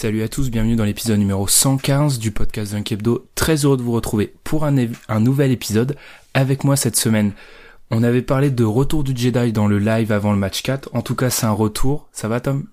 [0.00, 3.28] Salut à tous, bienvenue dans l'épisode numéro 115 du podcast Dunk Hebdo.
[3.34, 4.70] Très heureux de vous retrouver pour un,
[5.18, 5.96] nouvel épisode.
[6.34, 7.32] Avec moi cette semaine,
[7.90, 10.90] on avait parlé de retour du Jedi dans le live avant le match 4.
[10.92, 12.08] En tout cas, c'est un retour.
[12.12, 12.66] Ça va Tom?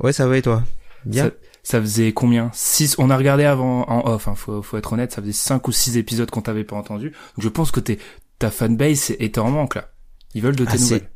[0.00, 0.62] Ouais, ça va et toi?
[1.04, 1.24] Bien.
[1.24, 1.30] Ça,
[1.64, 2.50] ça faisait combien?
[2.54, 5.68] 6 On a regardé avant en off, hein, faut, faut être honnête, ça faisait 5
[5.68, 7.10] ou 6 épisodes qu'on t'avait pas entendu.
[7.10, 7.98] Donc je pense que t'es,
[8.38, 9.90] ta fanbase est en manque là.
[10.32, 11.10] Ils veulent de tes Ah, nouvelles.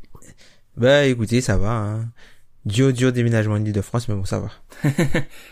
[0.76, 1.70] Bah écoutez, ça va.
[1.70, 2.10] Hein.
[2.64, 4.50] Dur, dur déménagement de l'île de France, mais bon, ça va.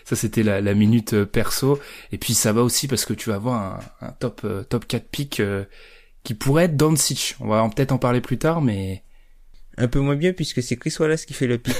[0.05, 1.79] Ça c'était la, la minute euh, perso.
[2.13, 4.87] Et puis ça va aussi parce que tu vas avoir un, un top euh, top
[4.87, 5.65] 4 pick euh,
[6.25, 7.37] qui pourrait être Doncic.
[7.41, 9.03] On va en- peut-être en parler plus tard, mais
[9.79, 11.75] Un peu moins bien puisque c'est Chris Wallace qui fait le pic.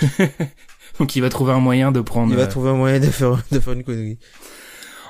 [0.99, 2.33] donc il va trouver un moyen de prendre.
[2.33, 4.19] Il va euh, trouver un moyen de faire, de faire une connerie.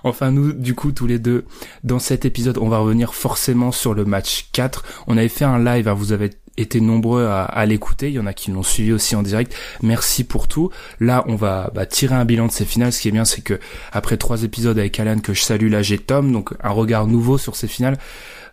[0.04, 1.44] Enfin, nous, du coup, tous les deux,
[1.82, 4.84] dans cet épisode, on va revenir forcément sur le match 4.
[5.08, 8.26] On avait fait un live, hein, vous avez été nombreux à, l'écouter, il y en
[8.26, 9.54] a qui l'ont suivi aussi en direct.
[9.82, 10.70] Merci pour tout.
[11.00, 12.92] Là, on va bah, tirer un bilan de ces finales.
[12.92, 13.58] Ce qui est bien, c'est que
[13.92, 17.38] après trois épisodes avec Alan que je salue, là j'ai Tom, donc un regard nouveau
[17.38, 17.98] sur ces finales.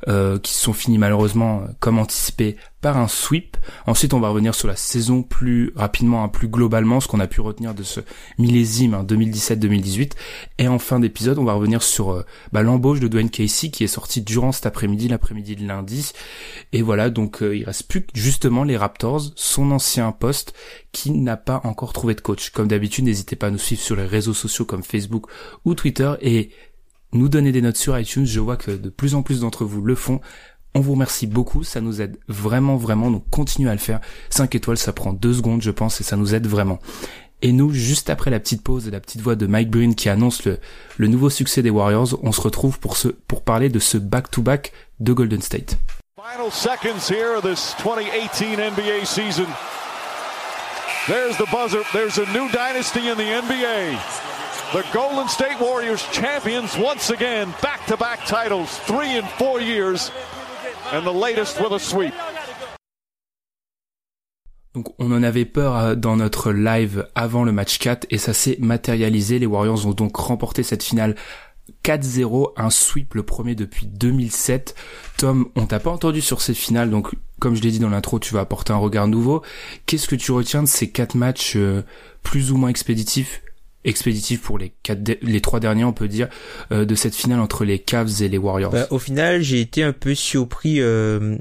[0.08, 3.56] euh, qui se sont finis malheureusement comme anticipé par un sweep.
[3.88, 7.28] Ensuite, on va revenir sur la saison plus rapidement, hein, plus globalement, ce qu'on a
[7.28, 8.02] pu retenir de ce
[8.38, 10.12] millésime hein, 2017-2018.
[10.60, 13.86] Et en fin d'épisode, on va revenir sur euh, bah, l'embauche de Dwayne Casey qui
[13.86, 16.12] est sorti durant cet après-midi, l'après-midi de lundi.
[16.74, 20.54] Et voilà, donc euh, il reste plus que justement les Raptors, son ancien poste,
[20.92, 22.50] qui n'a pas encore trouvé de coach.
[22.50, 25.28] Comme d'habitude, n'hésitez pas à nous suivre sur les réseaux sociaux comme Facebook
[25.64, 26.52] ou Twitter et
[27.14, 28.26] nous donner des notes sur iTunes.
[28.26, 30.20] Je vois que de plus en plus d'entre vous le font.
[30.76, 34.00] On vous remercie beaucoup, ça nous aide vraiment, vraiment, donc continuez à le faire.
[34.32, 36.80] 5 étoiles, ça prend 2 secondes, je pense, et ça nous aide vraiment.
[37.44, 40.10] Et nous, juste après la petite pause et la petite voix de Mike Breen qui
[40.10, 40.60] annonce le,
[40.98, 44.72] le nouveau succès des Warriors, on se retrouve pour, ce, pour parler de ce back-to-back
[45.00, 45.78] de Golden State.
[46.16, 49.46] Final seconds here of this 2018 NBA season.
[51.06, 51.84] There's the buzzer.
[51.92, 54.00] There's a new dynasty in the NBA.
[54.72, 60.12] The Golden State Warriors champions once again, back to back titles, three in four years,
[60.92, 62.14] and the latest with a sweep.
[64.74, 68.34] Donc on en avait peur euh, dans notre live avant le match 4 et ça
[68.34, 69.40] s'est matérialisé.
[69.40, 71.16] Les Warriors ont donc remporté cette finale
[71.86, 74.76] 4-0, un sweep le premier depuis 2007.
[75.18, 78.20] Tom, on t'a pas entendu sur ces finales, donc comme je l'ai dit dans l'intro,
[78.20, 79.44] tu vas apporter un regard nouveau.
[79.86, 81.84] Qu'est-ce que tu retiens de ces quatre matchs euh,
[82.24, 83.42] plus ou moins expéditifs?
[83.86, 86.30] Expéditifs pour les quatre de- les trois derniers on peut dire
[86.72, 88.72] euh, de cette finale entre les Cavs et les Warriors.
[88.72, 90.80] Bah, au final, j'ai été un peu surpris.
[90.82, 91.38] Euh,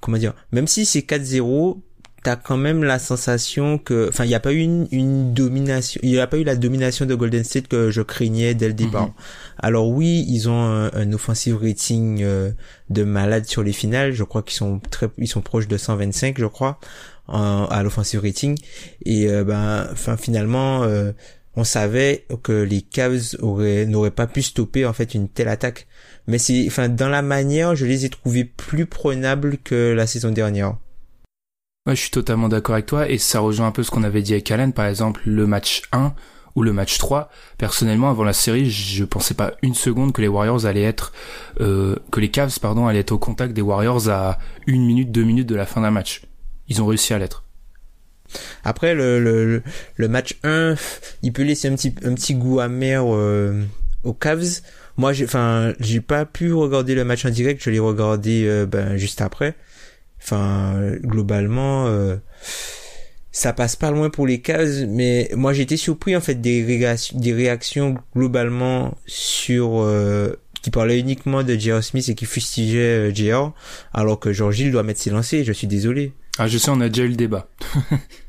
[0.00, 1.80] comment dire Même si c'est 4-0,
[2.24, 6.00] t'as quand même la sensation que, enfin, il n'y a pas eu une, une domination,
[6.04, 8.74] il n'y a pas eu la domination de Golden State que je craignais dès le
[8.74, 9.08] départ.
[9.08, 9.12] Mhm.
[9.58, 12.50] Alors oui, ils ont un, un offensive rating euh,
[12.90, 14.12] de malade sur les finales.
[14.12, 16.78] Je crois qu'ils sont très, ils sont proches de 125, je crois,
[17.26, 18.56] en- à l'offensive rating.
[19.04, 20.82] Et euh, ben, enfin, finalement.
[21.56, 25.86] On savait que les Cavs auraient n'auraient pas pu stopper en fait une telle attaque
[26.26, 30.30] mais c'est enfin dans la manière je les ai trouvés plus prenables que la saison
[30.30, 30.76] dernière
[31.84, 34.22] Ouais, je suis totalement d'accord avec toi et ça rejoint un peu ce qu'on avait
[34.22, 36.14] dit avec Allen, par exemple le match 1
[36.54, 37.28] ou le match 3.
[37.58, 41.12] Personnellement, avant la série, je pensais pas une seconde que les Warriors allaient être,
[41.60, 44.38] euh, que les Cavs, pardon, allaient être au contact des Warriors à
[44.68, 46.22] une minute, deux minutes de la fin d'un match.
[46.68, 47.42] Ils ont réussi à l'être.
[48.64, 49.62] Après le, le,
[49.96, 50.74] le- match 1
[51.22, 53.62] il peut laisser un petit un petit goût amer euh,
[54.04, 54.60] aux Cavs
[54.96, 58.66] moi j'ai enfin j'ai pas pu regarder le match en direct je l'ai regardé euh,
[58.66, 59.54] ben juste après
[60.22, 62.16] enfin globalement euh,
[63.34, 67.18] ça passe pas loin pour les Cavs, mais moi j'étais surpris en fait des réactions,
[67.18, 71.82] des réactions globalement sur euh, qui parlaient uniquement de J.R.
[71.82, 73.54] Smith et qui fustigeaient euh, J.R.
[73.94, 75.44] alors que George doit mettre ses lancers.
[75.44, 76.12] Je suis désolé.
[76.38, 77.48] Ah, je sais, on a déjà eu le débat.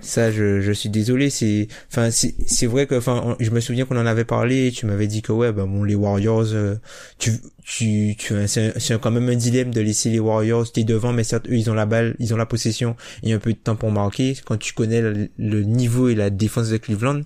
[0.00, 1.30] Ça, je, je suis désolé.
[1.30, 4.72] C'est, enfin, c'est, c'est vrai que, enfin, je me souviens qu'on en avait parlé.
[4.72, 6.76] tu m'avais dit que ouais, ben bon, les Warriors, euh,
[7.18, 7.32] tu,
[7.64, 10.70] tu, tu, c'est, quand même un dilemme de laisser les Warriors.
[10.70, 13.38] T'es devant, mais certes, eux, ils ont la balle, ils ont la possession et un
[13.38, 14.36] peu de temps pour marquer.
[14.44, 17.22] Quand tu connais le, niveau et la défense de Cleveland.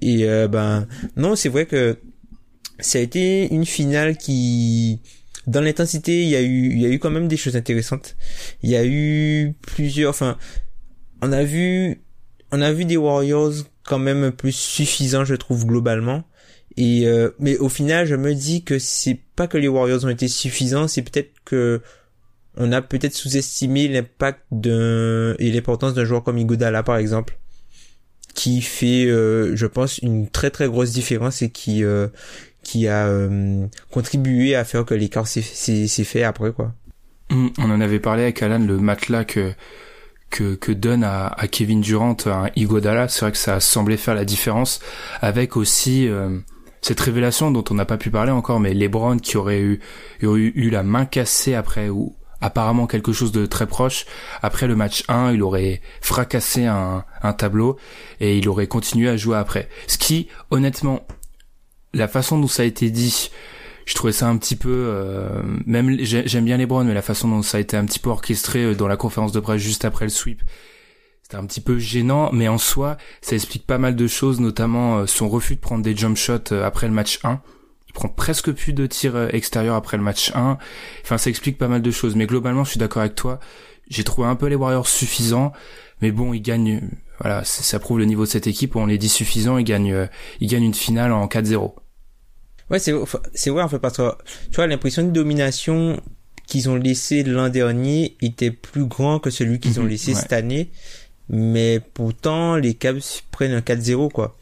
[0.00, 1.98] Et euh, ben, non, c'est vrai que
[2.78, 5.00] ça a été une finale qui
[5.46, 8.16] dans l'intensité, il y a eu, il y a eu quand même des choses intéressantes.
[8.62, 10.38] Il y a eu plusieurs, enfin,
[11.22, 12.02] on a vu,
[12.50, 13.52] on a vu des Warriors
[13.84, 16.24] quand même plus suffisants, je trouve globalement.
[16.76, 20.08] Et euh, mais au final, je me dis que c'est pas que les Warriors ont
[20.08, 21.80] été suffisants, c'est peut-être que
[22.56, 27.38] on a peut-être sous-estimé l'impact et l'importance d'un joueur comme Iguodala par exemple,
[28.34, 32.08] qui fait, euh, je pense, une très très grosse différence et qui euh,
[32.62, 33.10] qui a
[33.90, 36.74] contribué à faire que l'écart s'est fait après quoi.
[37.30, 39.52] Hum, on en avait parlé avec Alan le matelas que
[40.32, 43.96] que, que donne à, à Kevin Durant un Igodala, c'est vrai que ça a semblé
[43.96, 44.80] faire la différence
[45.20, 46.38] avec aussi euh,
[46.80, 49.80] cette révélation dont on n'a pas pu parler encore, mais LeBron qui aurait eu,
[50.22, 54.06] eu, eu la main cassée après ou apparemment quelque chose de très proche.
[54.42, 57.78] Après le match 1, il aurait fracassé un, un tableau
[58.18, 59.68] et il aurait continué à jouer après.
[59.86, 61.06] Ce qui, honnêtement,
[61.94, 63.30] la façon dont ça a été dit,
[63.86, 67.28] je trouvais ça un petit peu euh, même j'aime bien les Browns mais la façon
[67.28, 69.84] dont ça a été un petit peu orchestré euh, dans la conférence de presse juste
[69.84, 70.42] après le sweep
[71.22, 74.98] c'était un petit peu gênant mais en soi ça explique pas mal de choses notamment
[74.98, 77.40] euh, son refus de prendre des jump shots après le match 1
[77.88, 80.58] il prend presque plus de tirs extérieurs après le match 1
[81.02, 83.40] enfin ça explique pas mal de choses mais globalement je suis d'accord avec toi.
[83.88, 85.52] J'ai trouvé un peu les Warriors suffisants
[86.00, 86.80] mais bon ils gagnent
[87.20, 90.08] voilà ça prouve le niveau de cette équipe on les dit suffisants ils gagnent
[90.40, 91.72] ils gagnent une finale en 4-0
[92.72, 92.94] Ouais, c'est
[93.34, 94.10] c'est vrai en fait parce que
[94.50, 96.00] tu vois l'impression de domination
[96.46, 100.32] qu'ils ont laissé l'an dernier était plus grand que celui qu'ils ont mhm, laissé cette
[100.32, 100.70] année,
[101.28, 104.36] mais pourtant les Cavs prennent un 4-0 quoi.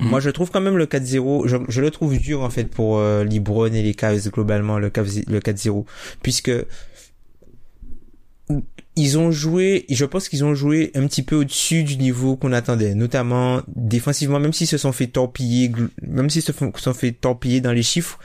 [0.00, 0.08] Mhm.
[0.08, 2.98] Moi, je trouve quand même le 4-0, je, je, le trouve dur en fait pour
[2.98, 5.84] euh, LeBron et les Cavs globalement le le 4-0
[6.22, 6.52] puisque
[8.96, 12.52] ils ont joué, je pense qu'ils ont joué un petit peu au-dessus du niveau qu'on
[12.52, 15.70] attendait, notamment défensivement, même s'ils se sont fait torpiller,
[16.02, 18.18] même s'ils se sont fait torpiller dans les chiffres,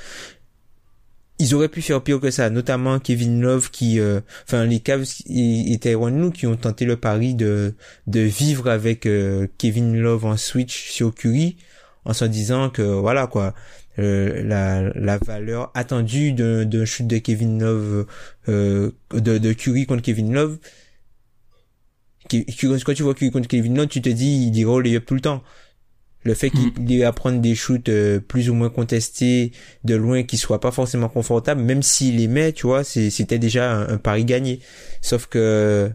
[1.39, 5.05] ils auraient pu faire pire que ça, notamment Kevin Love qui, euh, enfin les Cavs
[5.27, 7.75] et, nous qui ont tenté le pari de
[8.07, 11.57] de vivre avec euh, Kevin Love en switch sur Curry,
[12.05, 13.53] en se disant que voilà quoi,
[14.00, 18.07] euh, la, la valeur attendue d'un chute de Kevin Love
[18.50, 20.57] euh, de, de Curry contre Kevin Love.
[22.30, 25.16] Quand tu vois Curry contre Kevin Love tu te dis il dira les up tout
[25.16, 25.44] le temps.
[26.25, 26.92] Le fait qu'il mm.
[26.92, 29.51] ait à prendre des shoots euh, plus ou moins contestés
[29.84, 33.74] de loin qui soient pas forcément confortables même s'il les met tu vois c'était déjà
[33.74, 34.60] un, un, pari gagné.
[35.01, 35.92] Sauf que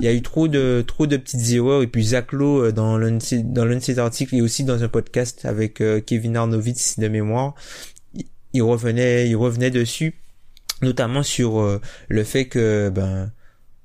[0.00, 2.72] il y a eu trop de trop de petites erreurs et puis Zach Lowe euh,
[2.72, 7.08] dans l'un de, ses articles et aussi dans un podcast avec euh, Kevin Arnovitz de
[7.08, 7.54] mémoire
[8.52, 10.14] il revenait il revenait dessus
[10.82, 13.30] notamment sur euh, le fait que ben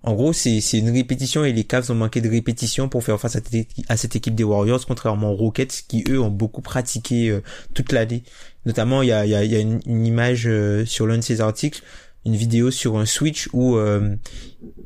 [0.02, 3.20] en gros, c'est c'est une répétition et les Cavs ont manqué de répétition pour faire
[3.20, 7.38] face à, cette équipe des Warriors, contrairement aux Rockets qui eux ont beaucoup pratiqué
[7.74, 8.24] toute l'année.
[8.66, 10.50] Notamment, il y a, y a, y a une, image
[10.86, 11.84] sur l'un de ces articles
[12.26, 14.16] une vidéo sur un Switch où euh,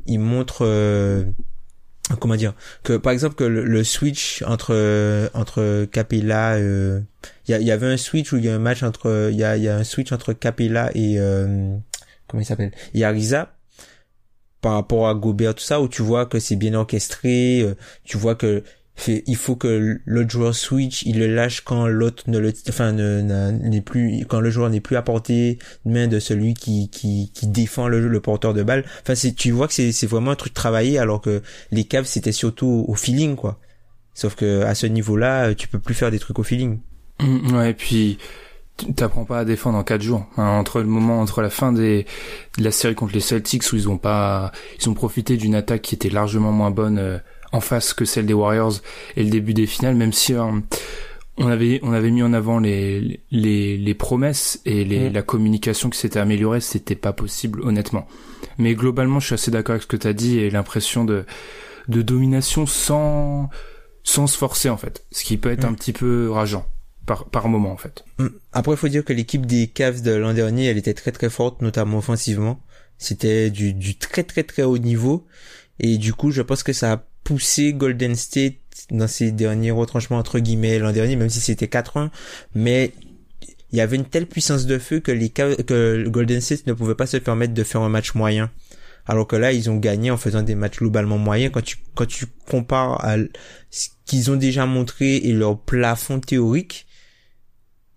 [0.06, 1.24] il montre euh,
[2.20, 7.02] comment dire que par exemple que le, Switch entre entre Capella euh,
[7.48, 9.44] il y, y, avait un Switch où il y a un match entre il y
[9.44, 11.76] a, y a un Switch entre Capella et euh,
[12.28, 13.56] comment il s'appelle et Ariza
[14.62, 17.66] par rapport à Gobert tout ça où tu vois que c'est bien orchestré
[18.04, 18.64] tu vois que
[19.08, 23.82] il faut que l'autre joueur switch, il le lâche quand l'autre ne le, enfin n'est
[23.82, 27.48] plus, quand le joueur n'est plus à portée de main de celui qui qui, qui
[27.48, 28.86] défend le, porteur de balle.
[29.02, 32.06] Enfin, c'est, tu vois que c'est c'est vraiment un truc travaillé, alors que les caves
[32.06, 33.60] c'était surtout au feeling quoi.
[34.14, 36.80] Sauf que à ce niveau-là, tu peux plus faire des trucs au feeling.
[37.20, 38.20] Mmh, ouais, et puis
[38.96, 40.26] t'apprends pas à défendre en quatre jours.
[40.38, 42.06] Hein, entre le moment, entre la fin des,
[42.58, 45.82] de la série contre les Celtics où ils ont pas, ils ont profité d'une attaque
[45.82, 47.00] qui était largement moins bonne.
[47.00, 47.18] Euh,
[47.54, 48.82] en face que celle des Warriors
[49.16, 50.44] et le début des finales, même si euh,
[51.38, 55.14] on avait on avait mis en avant les les, les promesses et les, mm.
[55.14, 58.08] la communication qui s'était améliorée, c'était pas possible honnêtement.
[58.58, 61.26] Mais globalement, je suis assez d'accord avec ce que tu as dit et l'impression de
[61.88, 63.50] de domination sans
[64.04, 65.70] sans se forcer en fait, ce qui peut être mm.
[65.70, 66.66] un petit peu rageant
[67.06, 68.04] par par moment en fait.
[68.18, 68.28] Mm.
[68.52, 71.30] Après, il faut dire que l'équipe des Cavs de l'an dernier, elle était très très
[71.30, 72.60] forte, notamment offensivement.
[72.98, 75.28] C'était du du très très très haut niveau
[75.80, 78.56] et du coup, je pense que ça a poussé Golden State
[78.92, 82.10] dans ses derniers retranchements entre guillemets l'an dernier, même si c'était 4-1,
[82.56, 82.92] mais
[83.72, 86.96] il y avait une telle puissance de feu que les que Golden State ne pouvait
[86.96, 88.52] pas se permettre de faire un match moyen.
[89.06, 91.52] Alors que là, ils ont gagné en faisant des matchs globalement moyens.
[91.52, 93.18] Quand tu quand tu compares à
[93.72, 96.86] ce qu'ils ont déjà montré et leur plafond théorique,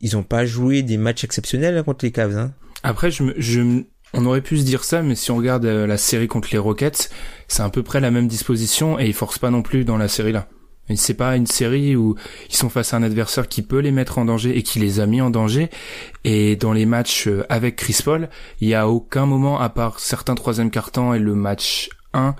[0.01, 2.37] ils ont pas joué des matchs exceptionnels hein, contre les Cavs.
[2.37, 2.55] Hein.
[2.83, 3.83] Après, je, je,
[4.13, 6.59] on aurait pu se dire ça, mais si on regarde euh, la série contre les
[6.59, 7.11] Rockets,
[7.49, 10.09] c'est à peu près la même disposition et ils forcent pas non plus dans la
[10.09, 10.49] série là.
[10.95, 12.15] C'est pas une série où
[12.49, 15.01] ils sont face à un adversaire qui peut les mettre en danger et qui les
[15.01, 15.69] a mis en danger.
[16.23, 18.29] Et dans les matchs euh, avec Chris Paul,
[18.61, 22.37] il y a aucun moment, à part certains troisième cartons et le match 1,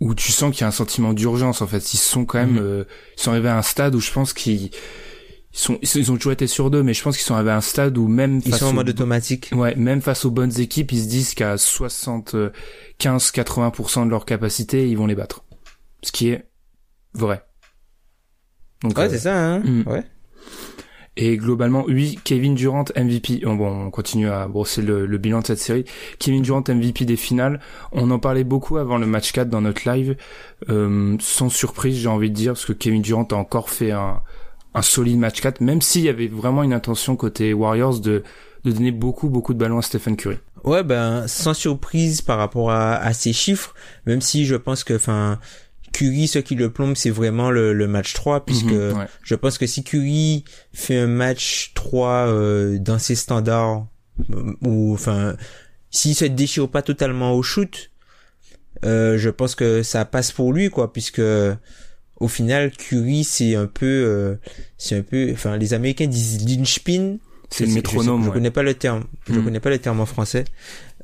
[0.00, 1.62] où tu sens qu'il y a un sentiment d'urgence.
[1.62, 2.62] En fait, ils sont quand même, mhm.
[2.62, 2.84] euh,
[3.16, 4.70] ils sont arrivés à un stade où je pense qu'ils
[5.58, 7.60] ils sont ils ont toujours été sur deux mais je pense qu'ils sont à un
[7.60, 11.02] stade où même ils sont en mode automatique ouais même face aux bonnes équipes ils
[11.02, 12.52] se disent qu'à 75
[13.00, 15.44] 80% de leur capacité ils vont les battre
[16.02, 16.48] ce qui est
[17.14, 17.42] vrai
[18.82, 19.82] donc ouais euh, c'est ça hein mm.
[19.86, 20.04] ouais
[21.20, 23.40] et globalement, oui, Kevin Durant MVP.
[23.42, 25.84] Bon, on continue à brosser le, le, bilan de cette série.
[26.20, 27.58] Kevin Durant MVP des finales.
[27.90, 30.16] On en parlait beaucoup avant le match 4 dans notre live.
[30.68, 34.22] Euh, sans surprise, j'ai envie de dire, parce que Kevin Durant a encore fait un,
[34.74, 38.22] un solide match 4, même s'il y avait vraiment une intention côté Warriors de,
[38.64, 40.38] de donner beaucoup, beaucoup de ballons à Stephen Curry.
[40.64, 43.74] Ouais, ben, sans surprise par rapport à, à ces chiffres,
[44.06, 45.38] même si je pense que, enfin,
[45.92, 49.58] Curry, ce qui le plombe, c'est vraiment le, le, match 3, puisque mhm, je pense
[49.58, 53.86] que si Curry fait un match 3 euh, dans ses standards,
[54.30, 55.36] euh, ou enfin,
[55.90, 57.90] s'il se déchire pas totalement au shoot,
[58.84, 61.22] euh, je pense que ça passe pour lui, quoi, puisque
[62.20, 64.34] au final, Curry, c'est un peu, euh,
[64.76, 67.16] c'est un peu, enfin, les Américains disent linchpin.
[67.50, 68.24] C'est le métronome.
[68.24, 69.04] Je, connais pas le terme.
[69.26, 69.44] Je hmm.
[69.44, 70.44] connais pas le terme en français.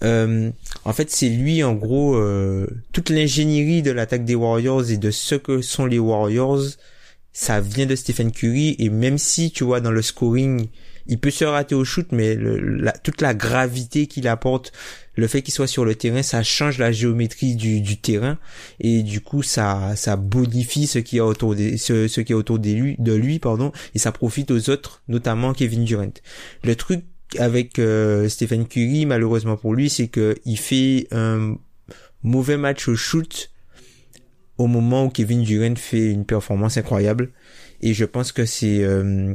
[0.03, 0.51] Euh,
[0.85, 5.11] en fait, c'est lui, en gros, euh, toute l'ingénierie de l'attaque des Warriors et de
[5.11, 6.63] ce que sont les Warriors,
[7.33, 8.77] ça vient de Stephen Curry.
[8.79, 10.67] Et même si, tu vois, dans le scoring,
[11.07, 14.73] il peut se rater au shoot, mais la, toute la gravité qu'il apporte,
[15.17, 18.39] le fait qu'il soit sur le terrain, ça change la géométrie du, du terrain
[18.81, 22.37] et du coup ça ça bonifie ce qui est autour de ce, ce qui est
[22.37, 26.13] autour de lui, de lui pardon et ça profite aux autres, notamment Kevin Durant.
[26.65, 27.05] Le truc
[27.39, 31.57] avec euh, Stephen Curry, malheureusement pour lui, c'est que il fait un
[32.23, 33.51] mauvais match au shoot
[34.57, 37.31] au moment où Kevin Durant fait une performance incroyable
[37.81, 39.35] et je pense que c'est euh,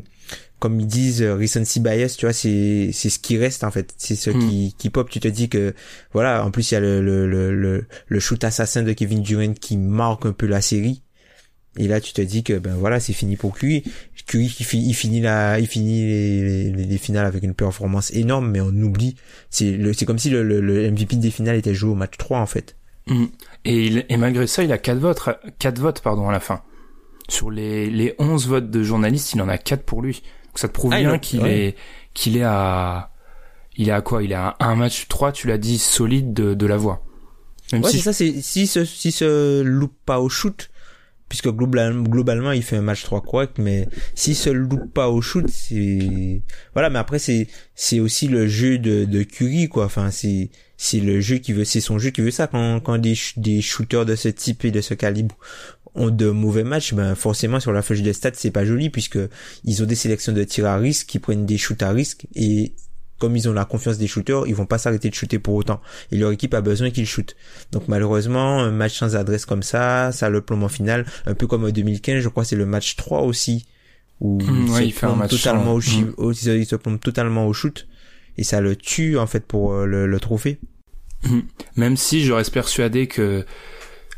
[0.59, 3.93] comme ils disent euh, recency bias tu vois c'est c'est ce qui reste en fait.
[3.97, 4.77] C'est ce qui hmm.
[4.77, 5.09] qui pop.
[5.09, 5.73] Tu te dis que
[6.13, 9.53] voilà en plus il y a le le le le, shoot assassin de Kevin Durant
[9.53, 11.01] qui marque un peu la série.
[11.77, 13.83] Et là tu te dis que ben voilà c'est fini pour Curry.
[14.27, 18.69] Curry il, finit la il finit les, les, finales avec une performance énorme mais on
[18.69, 19.15] oublie.
[19.49, 22.39] C'est le c'est comme si le, le, MVP des finales était joué au match 3
[22.39, 22.75] en fait.
[23.07, 23.25] Hmm.
[23.65, 25.21] et il, et malgré ça il a quatre votes
[25.57, 26.61] quatre votes pardon à la fin.
[27.29, 30.21] Sur les les 11 votes de journalistes il en a quatre pour lui
[30.55, 31.75] ça te prouve ah, bien qu'il est
[32.13, 33.11] qu'il est à
[33.79, 34.23] il est à quoi?
[34.23, 37.01] Il est à un match 3, tu l'as dit, solide de, de la voix.
[37.71, 40.69] Même ouais, si c'est ça, c'est si ce si se loupe pas au shoot,
[41.29, 45.21] puisque globalement, globalement il fait un match 3 correct, mais si se loupe pas au
[45.21, 46.41] shoot, c'est
[46.73, 46.89] voilà.
[46.89, 49.85] Mais après c'est c'est aussi le jeu de de Curry quoi.
[49.85, 52.97] Enfin c'est c'est le jeu qui veut, c'est son jeu qui veut ça quand quand
[52.97, 55.37] des des shooters de ce type et de ce calibre
[55.99, 59.19] ont de mauvais matchs, ben forcément sur la feuille des stats c'est pas joli puisque
[59.63, 62.73] ils ont des sélections de tirs à risque qui prennent des shoots à risque et
[63.19, 65.81] comme ils ont la confiance des shooters, ils vont pas s'arrêter de shooter pour autant.
[66.11, 67.35] Et leur équipe a besoin qu'ils shootent.
[67.73, 71.45] Donc malheureusement, un match sans adresse comme ça, ça le plomb en finale, un peu
[71.45, 73.67] comme en 2015, je crois c'est le match 3 aussi
[74.21, 76.33] où mmh, il, fait un match totalement au, mmh.
[76.33, 77.87] il se plombe totalement au shoot
[78.37, 80.59] et ça le tue en fait pour euh, le, le trophée.
[81.23, 81.39] Mmh.
[81.75, 83.45] Même si je reste persuadé que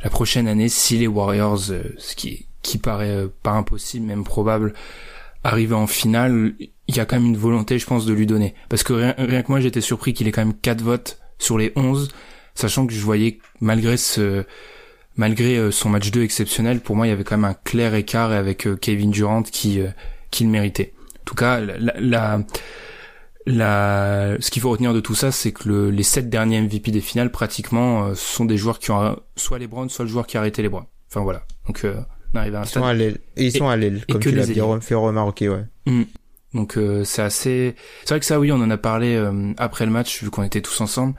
[0.04, 4.24] la prochaine année, si les Warriors, euh, ce qui, qui paraît euh, pas impossible, même
[4.24, 4.74] probable,
[5.44, 8.54] arrivent en finale, il y a quand même une volonté, je pense, de lui donner.
[8.70, 11.72] Parce que rien, que moi, j'étais surpris qu'il ait quand même 4 votes sur les
[11.76, 12.10] 11,
[12.56, 14.46] sachant que je voyais, malgré ce,
[15.16, 17.96] malgré euh, son match 2 exceptionnel, pour moi, il y avait quand même un clair
[17.96, 19.82] écart avec Kevin Durant qui,
[20.30, 20.94] qui le méritait.
[21.22, 22.44] En tout cas, la
[23.46, 26.92] la, ce qu'il faut retenir de tout ça, c'est que le, les sept derniers MVP
[26.92, 30.28] des finales, pratiquement, euh, sont des joueurs qui ont soit les Browns, soit le joueur
[30.28, 30.86] qui a arrêté les Browns.
[31.10, 31.44] Enfin voilà.
[31.68, 31.96] Donc euh,
[32.34, 32.96] on arrive à un ils Sont à.
[32.96, 35.66] Et ils sont à l'aile, comme tu l'as bien fait remarquer, ouais.
[35.86, 36.04] Mm.
[36.54, 37.76] Donc euh, c'est assez.
[38.04, 40.44] C'est vrai que ça, oui, on en a parlé euh, après le match vu qu'on
[40.44, 41.16] était tous ensemble.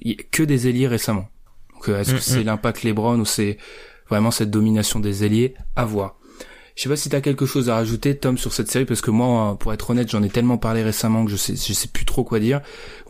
[0.00, 1.28] Il y a que des ailiers récemment.
[1.74, 2.46] Donc est-ce que mm, c'est mm.
[2.46, 3.58] l'impact LeBron ou c'est
[4.08, 5.54] vraiment cette domination des ailiers?
[5.76, 6.16] À voir.
[6.74, 9.12] Je sais pas si t'as quelque chose à rajouter, Tom, sur cette série, parce que
[9.12, 12.04] moi, pour être honnête, j'en ai tellement parlé récemment que je sais, je sais plus
[12.04, 12.60] trop quoi dire.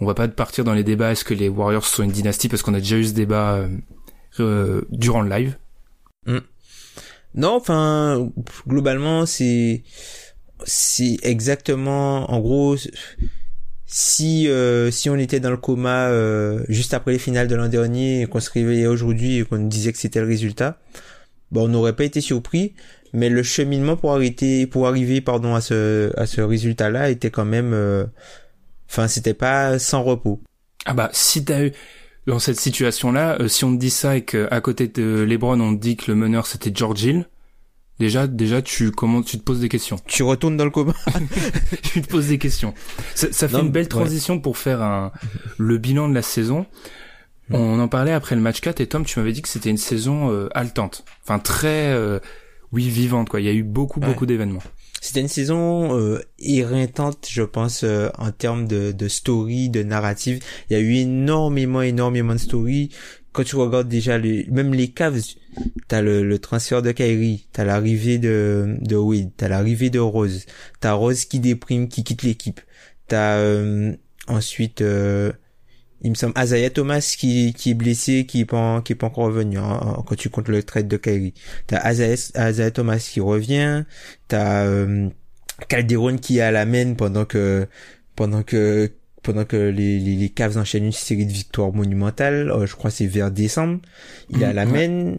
[0.00, 1.12] On va pas partir dans les débats.
[1.12, 3.68] Est-ce que les Warriors sont une dynastie Parce qu'on a déjà eu ce débat euh,
[4.40, 5.56] euh durant le live.
[6.26, 6.38] Mm.
[7.37, 8.30] Non, enfin,
[8.68, 9.83] globalement, c'est
[10.64, 12.76] c'est exactement, en gros,
[13.87, 17.68] si euh, si on était dans le coma euh, juste après les finales de l'an
[17.68, 20.78] dernier et qu'on se réveillait aujourd'hui et qu'on disait que c'était le résultat,
[21.50, 22.75] bon, on n'aurait pas été surpris.
[23.14, 27.44] Mais le cheminement pour arrêter, pour arriver, pardon, à ce à ce résultat-là était quand
[27.44, 28.04] même, euh,
[28.90, 30.42] enfin, c'était pas sans repos.
[30.85, 31.73] Ah bah si t'as eu
[32.26, 35.76] dans cette situation-là, euh, si on te dit ça et qu'à côté de LeBron on
[35.76, 37.28] te dit que le meneur c'était George Hill,
[38.00, 39.97] déjà déjà tu comment tu te poses des questions.
[40.06, 40.94] Tu retournes dans le coma.
[41.83, 42.75] tu te poses des questions.
[43.14, 43.88] Ça, ça fait Non, une belle ouais.
[43.88, 45.12] transition pour faire un
[45.56, 46.66] le bilan de la saison.
[47.50, 49.76] On en parlait après le match 4 et Tom tu m'avais dit que c'était une
[49.76, 51.04] saison euh, haletante.
[51.23, 52.18] Enfin très euh,
[52.74, 53.40] oui vivante quoi.
[53.40, 54.06] Il y a eu beaucoup Ouais.
[54.06, 54.62] beaucoup d'événements.
[55.00, 60.40] C'était une saison euh, éreintante, je pense, euh, en termes de, de story, de narrative.
[60.70, 62.88] Il y a eu énormément, énormément de story.
[63.32, 65.20] Quand tu regardes déjà les, même les Cavs,
[65.88, 70.46] t'as le, le transfert de Kyrie, t'as l'arrivée de, de Wade, t'as l'arrivée de Rose,
[70.80, 72.60] t'as Rose qui déprime, qui quitte l'équipe,
[73.08, 73.92] t'as euh,
[74.28, 75.32] ensuite, euh,
[76.04, 79.08] il me semble, Isaiah Thomas qui, qui est blessé, qui est pas, qui est pas
[79.08, 81.34] encore revenu hein, quand tu comptes le trade de Kyrie.
[81.66, 83.84] T'as Isaiah Thomas qui revient,
[84.28, 85.08] t'as euh,
[85.68, 87.66] Calderon qui est à la main pendant que
[88.16, 88.92] pendant que
[89.23, 92.90] pendant que les, les, les Cavs enchaînent une série de victoires monumentales, euh, je crois
[92.90, 93.80] que c'est vers décembre,
[94.28, 94.88] il est à la Mm, ouais.
[94.88, 95.16] main,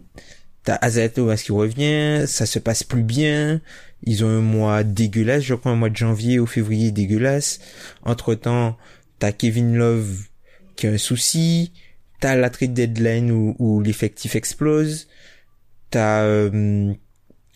[0.63, 3.61] t'as Isaiah Thomas qui revient, ça se passe plus bien,
[4.03, 7.59] ils ont un mois dégueulasse, je crois un mois de janvier ou février dégueulasse,
[8.03, 8.77] entre temps
[9.19, 10.27] t'as Kevin Love
[10.75, 11.73] qui a un souci,
[12.19, 15.07] t'as la trade deadline où, où l'effectif explose,
[15.89, 16.93] t'as euh,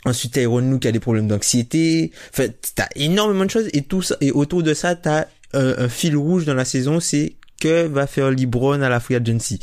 [0.06, 4.02] ensuite t'as Iron qui a des problèmes d'anxiété, enfin t'as énormément de choses et tout
[4.02, 7.88] ça et autour de ça t'as un, un fil rouge dans la saison, c'est que
[7.88, 9.60] va faire LeBron à la free agency.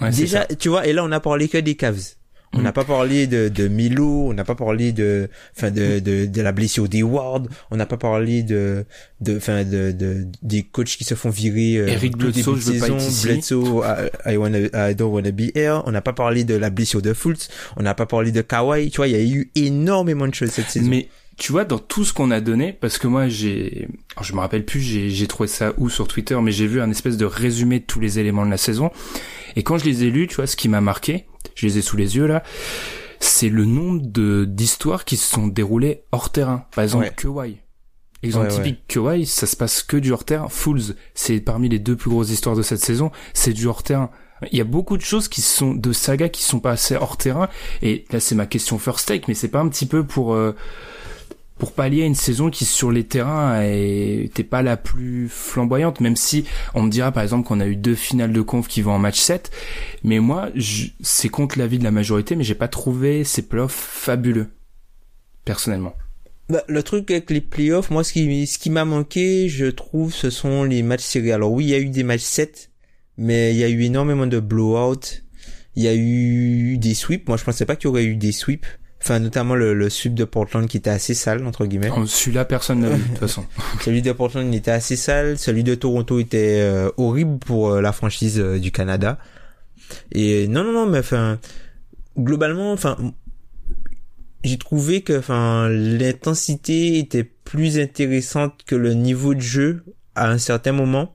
[0.00, 2.16] Ouais, Déjà, tu vois, et là on a parlé que des Cavs.
[2.54, 2.62] On Mm.
[2.62, 6.40] n'a pas parlé de, de Melo, on n'a pas parlé de, enfin de, de, de
[6.42, 8.84] la blessure des Ward, on n'a pas parlé de,
[9.20, 11.76] de, enfin de, de, des coachs qui se font virer.
[11.78, 13.26] euh, Eric Bledsoe, je veux pas saison, être ici.
[13.26, 13.82] Bledsoe,
[14.26, 14.58] I, I, wanna,
[14.90, 15.82] I don't wanna be here.
[15.86, 18.90] On n'a pas parlé de la blessure de Fultz, on n'a pas parlé de Kawhi.
[18.90, 20.88] Tu vois, il y a eu énormément de choses cette saison.
[20.88, 23.88] Mais tu vois, dans tout ce qu'on a donné, parce que moi j'ai,
[24.22, 26.90] je me rappelle plus, j'ai j'ai trouvé ça où sur Twitter, mais j'ai vu un
[26.92, 28.92] espèce de résumé de tous les éléments de la saison.
[29.56, 31.82] Et quand je les ai lus, tu vois, ce qui m'a marqué, je les ai
[31.82, 32.42] sous les yeux là,
[33.20, 36.66] c'est le nombre de d'histoires qui se sont déroulées hors terrain.
[36.74, 37.12] Par exemple, Ouais.
[37.16, 37.56] Kawhi.
[38.22, 38.56] Exemple Ouais, ouais.
[38.62, 40.48] typique, Kawhi, ça se passe que du hors terrain.
[40.48, 40.80] Fools,
[41.14, 44.10] c'est parmi les deux plus grosses histoires de cette saison, c'est du hors terrain.
[44.50, 47.48] Il y a beaucoup de choses qui sont de sagas qui sont passées hors terrain
[47.82, 50.54] et là c'est ma question first take mais c'est pas un petit peu pour euh,
[51.58, 56.16] pour pallier à une saison qui sur les terrains était pas la plus flamboyante même
[56.16, 58.92] si on me dira par exemple qu'on a eu deux finales de conf qui vont
[58.92, 59.50] en match 7
[60.02, 60.48] mais moi
[61.00, 64.48] c'est contre l'avis de la majorité mais j'ai pas trouvé ces playoffs fabuleux
[65.44, 65.94] personnellement
[66.48, 70.12] Bah, le truc avec les playoffs, moi, ce qui, ce qui m'a manqué, je trouve,
[70.12, 71.32] ce sont les matchs serrés.
[71.32, 72.70] Alors oui, il y a eu des matchs 7,
[73.16, 75.22] mais il y a eu énormément de blowout.
[75.74, 77.26] Il y a eu des sweeps.
[77.28, 78.66] Moi, je pensais pas qu'il y aurait eu des sweeps.
[79.04, 81.90] Enfin, notamment le, le sweep de Portland qui était assez sale, entre guillemets.
[81.94, 83.44] Oh, celui-là personne n'a vu de toute façon
[83.82, 85.36] Celui de Portland il était assez sale.
[85.36, 89.18] Celui de Toronto était euh, horrible pour euh, la franchise euh, du Canada.
[90.12, 91.38] Et non, non, non, mais enfin,
[92.16, 92.96] globalement, enfin,
[94.42, 100.38] j'ai trouvé que, enfin, l'intensité était plus intéressante que le niveau de jeu à un
[100.38, 101.14] certain moment.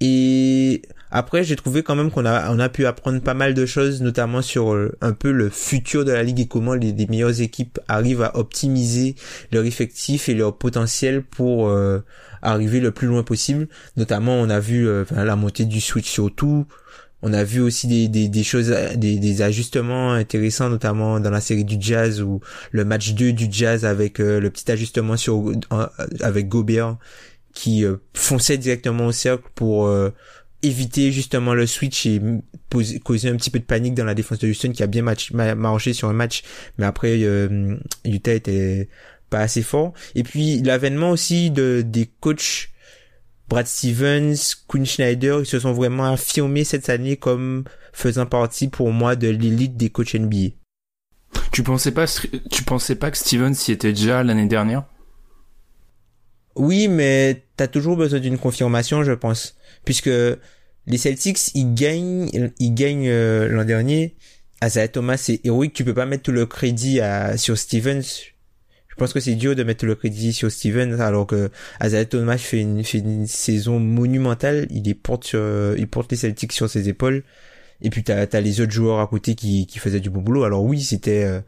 [0.00, 0.82] Et
[1.16, 4.02] après, j'ai trouvé quand même qu'on a, on a pu apprendre pas mal de choses,
[4.02, 7.40] notamment sur euh, un peu le futur de la ligue et comment les, les meilleures
[7.40, 9.14] équipes arrivent à optimiser
[9.52, 12.00] leur effectif et leur potentiel pour euh,
[12.42, 13.68] arriver le plus loin possible.
[13.96, 16.66] Notamment, on a vu euh, la montée du switch sur tout.
[17.22, 21.40] On a vu aussi des, des, des choses, des, des ajustements intéressants, notamment dans la
[21.40, 22.40] série du Jazz ou
[22.72, 25.44] le match 2 du Jazz avec euh, le petit ajustement sur
[26.20, 26.96] avec Gobert
[27.54, 29.88] qui euh, fonçait directement au cercle pour
[30.64, 32.20] éviter justement le switch et
[32.70, 35.02] poser, causer un petit peu de panique dans la défense de Houston qui a bien
[35.02, 36.42] match, marché sur un match,
[36.78, 38.88] mais après euh, Utah était
[39.30, 39.92] pas assez fort.
[40.14, 42.70] Et puis l'avènement aussi de des coachs
[43.48, 44.34] Brad Stevens,
[44.66, 49.28] Quinn Schneider, ils se sont vraiment affirmés cette année comme faisant partie pour moi de
[49.28, 50.54] l'élite des coachs NBA.
[51.52, 52.06] tu pensais pas
[52.50, 54.84] tu pensais pas que Stevens y était déjà l'année dernière?
[56.56, 60.10] Oui, mais t'as toujours besoin d'une confirmation, je pense, puisque
[60.86, 64.16] les Celtics, ils gagnent, ils gagnent euh, l'an dernier.
[64.62, 65.74] Isaiah Thomas, c'est héroïque.
[65.74, 68.02] Tu peux pas mettre tout le crédit à, sur Stevens.
[68.02, 71.50] Je pense que c'est dur de mettre tout le crédit sur Stevens, alors que
[71.82, 74.66] Isaiah Thomas fait une, fait une saison monumentale.
[74.70, 77.24] Il porte sur, il porte les Celtics sur ses épaules.
[77.82, 80.44] et puis t'as as les autres joueurs à côté qui qui faisaient du bon boulot.
[80.44, 81.40] Alors oui, c'était euh,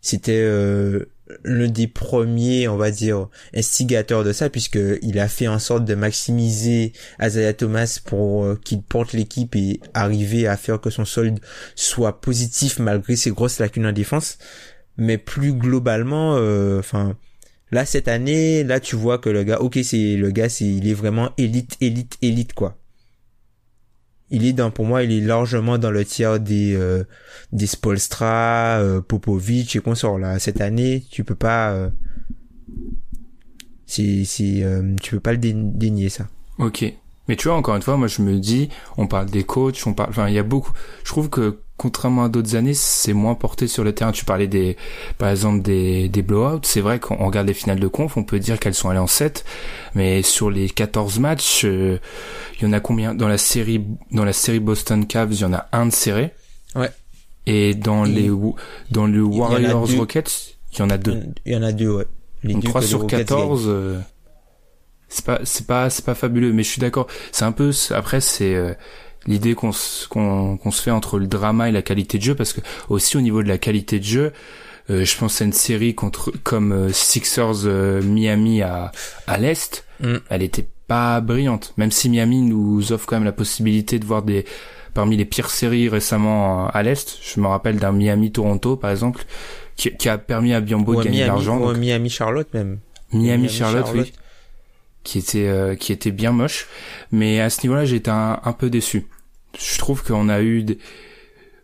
[0.00, 1.06] c'était euh,
[1.44, 5.84] l'un des premiers, on va dire, instigateurs de ça, puisque il a fait en sorte
[5.84, 11.04] de maximiser Isaiah Thomas pour euh, qu'il porte l'équipe et arriver à faire que son
[11.04, 11.40] solde
[11.74, 14.38] soit positif malgré ses grosses lacunes en défense.
[14.96, 16.34] Mais plus globalement,
[16.78, 17.16] enfin.
[17.72, 20.88] Là cette année, là tu vois que le gars, ok c'est le gars, c'est il
[20.88, 22.78] est vraiment élite, élite, élite quoi.
[24.30, 27.04] Il est dans, pour moi, il est largement dans le tiers des euh,
[27.52, 30.38] des Spolstra, euh, Popovic et consorts là.
[30.38, 31.90] Cette année, tu peux pas, euh,
[33.86, 36.26] c'est c'est, euh, tu peux pas le dénier ça.
[36.58, 36.92] Ok.
[37.28, 39.94] Mais tu vois, encore une fois, moi je me dis, on parle des coachs, on
[39.94, 40.72] parle, enfin il y a beaucoup.
[41.04, 44.12] Je trouve que contrairement à d'autres années, c'est moins porté sur le terrain.
[44.12, 44.76] Tu parlais des,
[45.18, 46.60] par exemple, des, des blowouts.
[46.62, 49.06] C'est vrai qu'on regarde les finales de conf, on peut dire qu'elles sont allées en
[49.06, 49.44] 7,
[49.94, 51.98] mais sur les 14 matchs, euh,
[52.58, 53.14] il y en a combien?
[53.14, 56.32] Dans la série, dans la série Boston Cavs, il y en a un de serré.
[56.74, 56.90] Ouais.
[57.46, 58.30] Et dans les,
[58.90, 61.22] dans le Warriors Rockets, il y en a deux.
[61.44, 62.06] Il y en a deux, ouais.
[62.42, 64.00] Les Donc 3 sur 14, euh,
[65.08, 67.06] c'est pas, c'est pas, c'est pas fabuleux, mais je suis d'accord.
[67.32, 68.74] C'est un peu, après, c'est, euh,
[69.26, 69.72] l'idée qu'on
[70.08, 73.20] qu'on se fait entre le drama et la qualité de jeu parce que aussi au
[73.20, 74.32] niveau de la qualité de jeu
[74.88, 77.64] euh, je pense à une série contre comme euh, Sixers
[78.04, 78.92] Miami à
[79.26, 79.84] à l'est.
[79.98, 80.16] Mm.
[80.28, 81.74] elle était pas brillante.
[81.76, 84.44] Même si Miami nous offre quand même la possibilité de voir des
[84.94, 87.18] parmi les pires séries récemment à l'est.
[87.20, 89.24] Je me rappelle d'un Miami Toronto par exemple
[89.74, 92.78] qui, qui a permis à Biombo de gagner de l'argent Miami Charlotte même.
[93.12, 94.12] Miami, Charlotte, oui
[95.06, 96.66] qui était qui était bien moche
[97.12, 99.06] mais à ce niveau-là j'étais un, peu déçu
[99.58, 100.78] je trouve qu'on a eu des,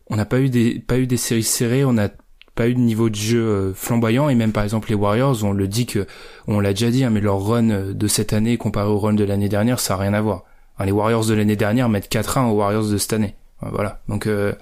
[0.09, 2.11] on n'a pas eu des pas eu des séries serrées, on n'a
[2.55, 5.52] pas eu de niveau de jeu euh, flamboyant et même par exemple les Warriors, on
[5.52, 6.07] le dit que
[6.46, 9.24] on l'a déjà dit, hein, mais leur run de cette année comparé au run de
[9.24, 10.44] l'année dernière, ça a rien à voir.
[10.85, 13.37] les Warriors de l'année dernière mettent 4-1 aux Warriors de cette année.
[13.61, 14.02] Voilà.
[14.09, 14.52] Donc euh,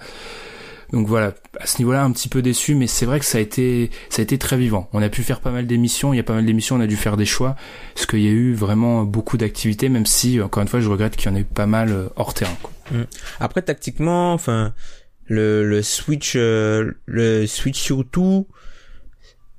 [0.91, 3.41] donc voilà, à ce niveau-là, un petit peu déçu, mais c'est vrai que ça a
[3.41, 4.89] été, ça a été très vivant.
[4.91, 6.87] On a pu faire pas mal d'émissions, il y a pas mal d'émissions, on a
[6.87, 7.55] dû faire des choix,
[7.93, 11.15] parce qu'il y a eu vraiment beaucoup d'activités, même si, encore une fois, je regrette
[11.15, 12.57] qu'il y en ait eu pas mal euh, hors terrain.
[12.61, 12.71] Quoi.
[12.91, 13.05] Mm.
[13.39, 14.73] Après, tactiquement, enfin,
[15.25, 18.47] le, le switch, euh, le switch surtout,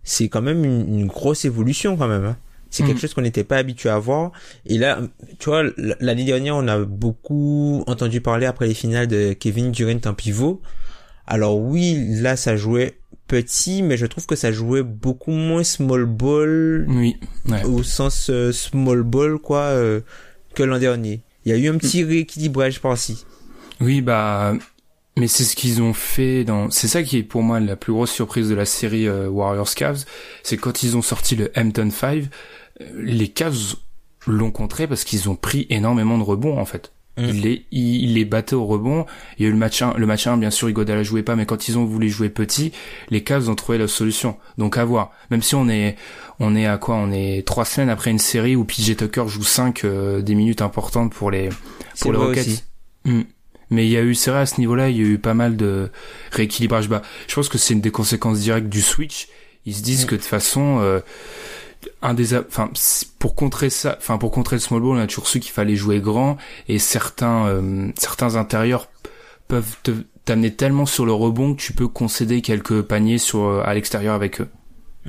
[0.03, 2.27] c'est quand même une, grosse évolution quand même.
[2.27, 2.37] Hein.
[2.69, 3.01] C'est quelque mm.
[3.01, 4.33] chose qu'on n'était pas habitué à voir.
[4.67, 5.01] Et là,
[5.39, 5.63] tu vois,
[6.01, 10.61] l'année dernière, on a beaucoup entendu parler après les finales de Kevin Durant en pivot.
[11.27, 16.05] Alors oui, là ça jouait petit, mais je trouve que ça jouait beaucoup moins small
[16.05, 16.87] ball.
[16.89, 17.17] Oui.
[17.65, 20.01] Au sens euh, small ball quoi euh,
[20.55, 21.23] que l'an dernier.
[21.45, 23.25] Il y a eu un petit rééquilibrage par-ci.
[23.81, 24.55] Oui, bah
[25.19, 27.93] mais c'est ce qu'ils ont fait dans c'est ça qui est pour moi la plus
[27.93, 30.05] grosse surprise de la série euh, Warriors Cavs,
[30.43, 32.25] c'est quand ils ont sorti le Hampton 5,
[32.97, 33.77] les Cavs
[34.27, 36.92] l'ont contré parce qu'ils ont pris énormément de rebonds en fait.
[37.19, 37.25] Mm.
[37.25, 39.05] Il, les, il, les battait au rebond.
[39.39, 41.37] Il y a eu le match 1, le match 1, bien sûr, Igodala jouait pas,
[41.37, 42.73] mais quand ils ont voulu jouer petit,
[43.11, 44.37] les Cavs ont trouvé la solution.
[44.59, 45.13] Donc à voir.
[45.31, 45.97] Même si on est,
[46.41, 46.97] on est à quoi?
[46.97, 50.63] On est trois semaines après une série où PJ Tucker joue 5 euh, des minutes
[50.63, 51.51] importantes pour les,
[52.01, 52.65] pour les Rockets.
[53.05, 53.23] Mm.
[53.71, 55.35] Mais il y a eu, c'est vrai, à ce niveau-là, il y a eu pas
[55.35, 55.91] mal de
[56.31, 56.89] rééquilibrage.
[56.89, 59.29] Bah, je pense que c'est une des conséquences directes du switch.
[59.65, 60.09] Ils se disent mm.
[60.09, 61.01] que de toute façon, euh,
[62.03, 62.71] un des enfin
[63.19, 65.77] pour contrer ça enfin pour contrer le small ball on a toujours su qu'il fallait
[65.77, 66.37] jouer grand
[66.69, 68.89] et certains euh, certains intérieurs
[69.49, 69.77] peuvent
[70.25, 74.15] t'amener tellement sur le rebond que tu peux concéder quelques paniers sur euh, à l'extérieur
[74.15, 74.49] avec eux.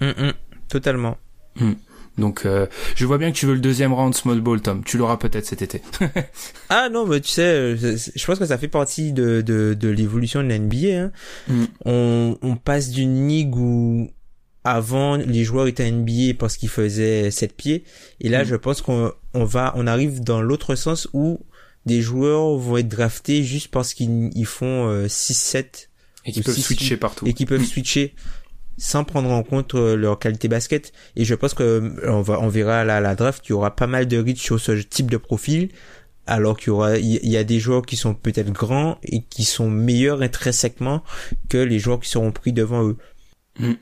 [0.01, 0.33] Hum, hum,
[0.67, 1.17] totalement.
[1.61, 1.75] Hum.
[2.17, 4.83] donc euh, je vois bien que tu veux le deuxième round small ball Tom.
[4.83, 5.81] Tu l'auras peut-être cet été.
[6.69, 10.41] Ah non mais tu sais je pense que ça fait partie de de, de l'évolution
[10.41, 11.11] de la NBA hein.
[11.85, 14.09] on on passe d'une ligue où
[14.63, 17.83] avant les joueurs étaient NBA parce qu'ils faisaient 7 pieds
[18.21, 18.47] et là mm.
[18.47, 21.39] je pense qu'on on va on arrive dans l'autre sens où
[21.85, 25.89] des joueurs vont être draftés juste parce qu'ils font 6 euh, 7
[26.25, 28.15] et qui peuvent switcher partout et qui peuvent switcher
[28.77, 32.39] sans prendre en compte euh, leur qualité basket et je pense que euh, on va
[32.39, 35.11] on verra à la, draft il y aura pas mal de reach sur ce type
[35.11, 35.69] de profil
[36.25, 39.43] alors qu'il y aura il y a des joueurs qui sont peut-être grands et qui
[39.43, 41.03] sont meilleurs intrinsèquement
[41.49, 42.97] que les joueurs qui seront pris devant eux.
[43.59, 43.73] Mm.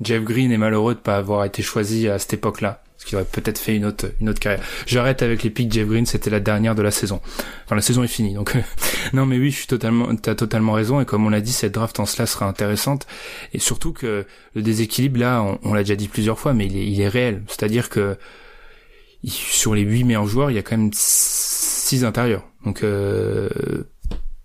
[0.00, 2.82] Jeff Green est malheureux de pas avoir été choisi à cette époque-là.
[2.96, 4.64] Ce qui aurait peut-être fait une autre, une autre carrière.
[4.86, 7.20] J'arrête avec les pics Jeff Green, c'était la dernière de la saison.
[7.64, 8.54] Enfin, la saison est finie, donc,
[9.12, 11.74] non, mais oui, je suis totalement, t'as totalement raison, et comme on l'a dit, cette
[11.74, 13.06] draft en cela sera intéressante,
[13.52, 16.86] et surtout que le déséquilibre, là, on, l'a déjà dit plusieurs fois, mais il est,
[16.86, 17.42] il est réel.
[17.48, 18.16] C'est-à-dire que,
[19.26, 22.44] sur les huit meilleurs joueurs, il y a quand même six intérieurs.
[22.64, 23.50] Donc, euh,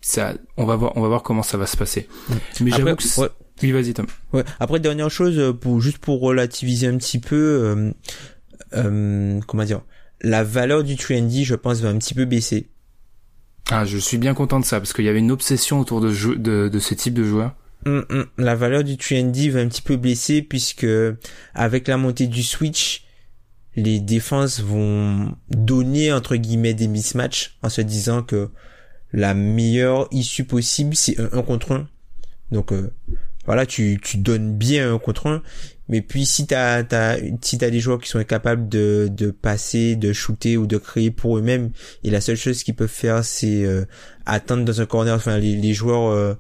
[0.01, 2.07] ça, on va voir, on va voir comment ça va se passer.
[2.62, 3.03] Mais j'avoue que
[3.63, 4.08] oui, vas-y Tom.
[4.34, 4.43] Ouais.
[4.60, 7.91] Après dernière chose euh, pour juste pour relativiser un petit peu euh,
[8.74, 9.82] euh, comment dire
[10.22, 12.69] la valeur du trendy je pense va un petit peu baisser.
[13.72, 16.10] Ah, je suis bien content de ça parce qu'il y avait une obsession autour de,
[16.36, 17.56] de, de ce type de joueurs.
[17.86, 18.26] Hum, hum.
[18.38, 20.88] La valeur du 3D va un petit peu blesser puisque
[21.54, 23.06] avec la montée du Switch,
[23.76, 28.50] les défenses vont donner entre guillemets des mismatchs en se disant que
[29.13, 31.88] la meilleure issue possible c'est un 1 contre 1.
[32.52, 32.91] Donc euh,
[33.49, 35.41] voilà, tu, tu donnes bien un contre 1
[35.88, 39.95] mais puis si t'as t'as si t'as des joueurs qui sont incapables de de passer,
[39.95, 41.71] de shooter ou de créer pour eux-mêmes
[42.03, 43.85] et la seule chose qu'ils peuvent faire c'est euh,
[44.27, 46.35] attendre dans un corner enfin les, les joueurs euh,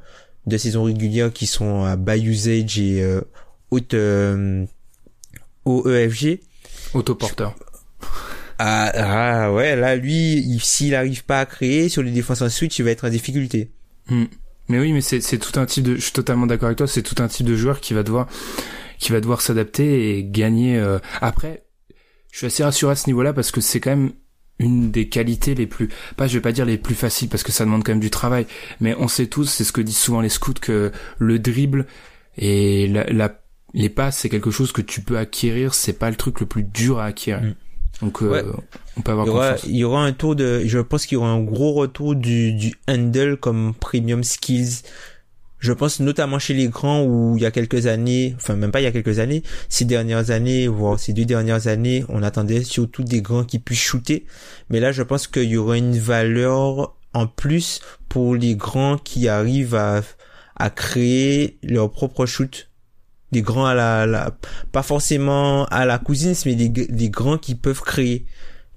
[0.45, 3.21] de saison régulière qui sont à bas usage et euh,
[3.71, 3.95] haute
[5.65, 6.41] au EFG
[6.93, 7.55] autoporteur.
[8.59, 12.77] Ah, ah ouais là lui s'il arrive pas à créer sur les défenses en switch
[12.77, 13.71] il va être en difficulté.
[14.09, 14.25] Hmm.
[14.69, 17.03] Mais oui mais c'est tout un type de je suis totalement d'accord avec toi c'est
[17.03, 18.27] tout un type de joueur qui va devoir
[18.99, 20.77] qui va devoir s'adapter et gagner.
[20.77, 21.63] Euh, après,
[22.31, 24.11] je suis assez rassuré à ce niveau-là parce que c'est quand même
[24.59, 27.51] une des qualités les plus, pas je vais pas dire les plus faciles parce que
[27.53, 28.45] ça demande quand même du travail,
[28.81, 31.87] mais on sait tous, c'est ce que disent souvent les scouts que le dribble
[32.37, 33.39] et la,
[33.73, 36.63] les passes c'est quelque chose que tu peux acquérir, c'est pas le truc le plus
[36.63, 37.41] dur à acquérir.
[37.41, 37.55] Mm.
[38.01, 38.53] Donc euh,
[38.97, 41.17] on peut avoir il y, aura, il y aura un tour de, je pense qu'il
[41.17, 44.83] y aura un gros retour du, du handle comme premium skills
[45.59, 48.79] je pense notamment chez les grands où il y a quelques années, enfin même pas
[48.79, 52.63] il y a quelques années, ces dernières années, voire ces deux dernières années, on attendait
[52.63, 54.25] surtout des grands qui puissent shooter.
[54.69, 59.27] Mais là, je pense qu'il y aura une valeur en plus pour les grands qui
[59.27, 60.01] arrivent à,
[60.55, 62.68] à créer leur propre shoot.
[63.31, 64.31] Des grands à la,
[64.71, 68.25] pas forcément à la cousine, mais des, des grands qui peuvent créer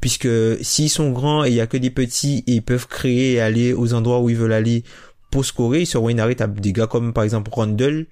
[0.03, 0.29] puisque
[0.63, 3.41] s'ils sont grands et il y a que des petits et ils peuvent créer et
[3.41, 4.83] aller aux endroits où ils veulent aller
[5.31, 8.07] pour scorer sur Winari, t'as des gars comme par exemple Randall.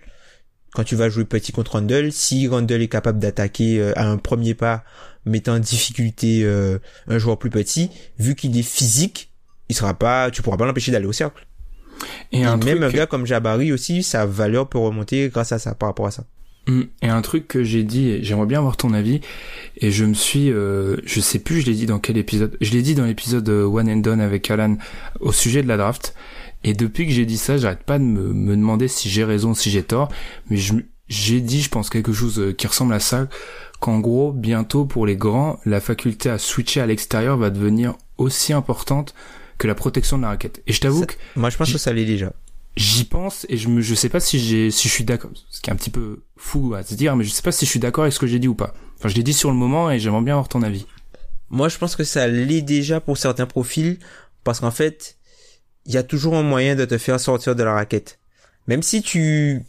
[0.72, 4.18] Quand tu vas jouer petit contre Randall, si Randall est capable d'attaquer euh, à un
[4.18, 4.84] premier pas,
[5.26, 9.32] mettant en difficulté euh, un joueur plus petit, vu qu'il est physique,
[9.68, 11.44] il sera pas, tu pourras pas l'empêcher d'aller au cercle.
[12.32, 15.88] Et, même un gars comme Jabari aussi, sa valeur peut remonter grâce à ça, par
[15.88, 16.24] rapport à ça.
[16.68, 19.20] Hum, et un truc que j'ai dit, j'aimerais bien avoir ton avis,
[19.78, 22.70] et je me suis, euh, je sais plus, je l'ai dit dans quel épisode, je
[22.72, 24.76] l'ai dit dans l'épisode One and Done avec Alan
[25.20, 26.14] au sujet de la draft,
[26.62, 29.54] et depuis que j'ai dit ça, j'arrête pas de me, me demander si j'ai raison,
[29.54, 30.10] si j'ai tort.
[30.48, 30.58] Mais
[31.08, 33.28] j'ai dit, je pense, quelque chose euh, qui ressemble à ça,
[33.80, 38.52] qu'en gros, bientôt, pour les grands, la faculté à switcher à l'extérieur va devenir aussi
[38.52, 39.14] importante
[39.60, 40.62] que la protection de la raquette.
[40.66, 41.14] Et je t'avoue que...
[41.36, 42.32] Moi, je pense que ça l'est déjà.
[42.76, 45.30] J'y pense et je me, je sais pas si j'ai, si je suis d'accord.
[45.50, 47.66] Ce qui est un petit peu fou à se dire, mais je sais pas si
[47.66, 48.72] je suis d'accord avec ce que j'ai dit ou pas.
[48.96, 50.86] Enfin, je l'ai dit sur le moment et j'aimerais bien avoir ton avis.
[51.50, 53.98] Moi, je pense que ça l'est déjà pour certains profils
[54.44, 55.18] parce qu'en fait,
[55.84, 58.18] il y a toujours un moyen de te faire sortir de la raquette.
[58.66, 59.62] Même si tu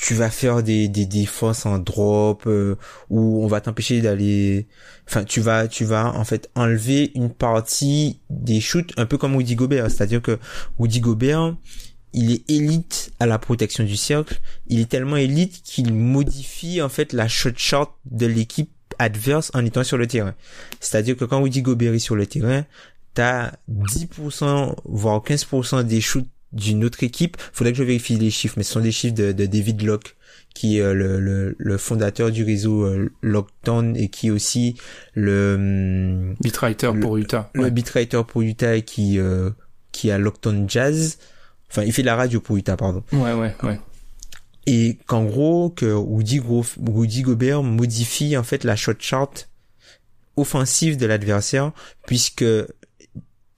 [0.00, 2.76] tu vas faire des, des défenses en drop euh,
[3.10, 4.66] ou on va t'empêcher d'aller
[5.06, 9.36] enfin tu vas tu vas en fait enlever une partie des shoots un peu comme
[9.36, 9.90] Woody Gobert.
[9.90, 10.38] C'est-à-dire que
[10.78, 11.56] Woody Gobert
[12.14, 14.40] il est élite à la protection du cercle.
[14.66, 19.64] Il est tellement élite qu'il modifie en fait la shot shot de l'équipe adverse en
[19.64, 20.34] étant sur le terrain.
[20.80, 22.64] C'est-à-dire que quand Woody Gobert est sur le terrain
[23.14, 27.36] t'as 10% voire 15% des shoots d'une autre équipe.
[27.52, 30.16] Faudrait que je vérifie les chiffres, mais ce sont des chiffres de, David Locke,
[30.54, 34.76] qui est euh, le, le, fondateur du réseau euh, Lockdown et qui est aussi
[35.14, 37.50] le hum, bitraiteur pour Utah.
[37.54, 39.50] Le bitraiteur pour Utah et qui euh,
[39.92, 41.18] qui a Lockdown Jazz.
[41.70, 43.02] Enfin, il fait de la radio pour Utah, pardon.
[43.12, 43.80] Ouais, ouais, ouais.
[44.66, 49.48] Et qu'en gros, que Woody, Woody Gobert modifie en fait la shot chart
[50.36, 51.72] offensive de l'adversaire,
[52.06, 52.44] puisque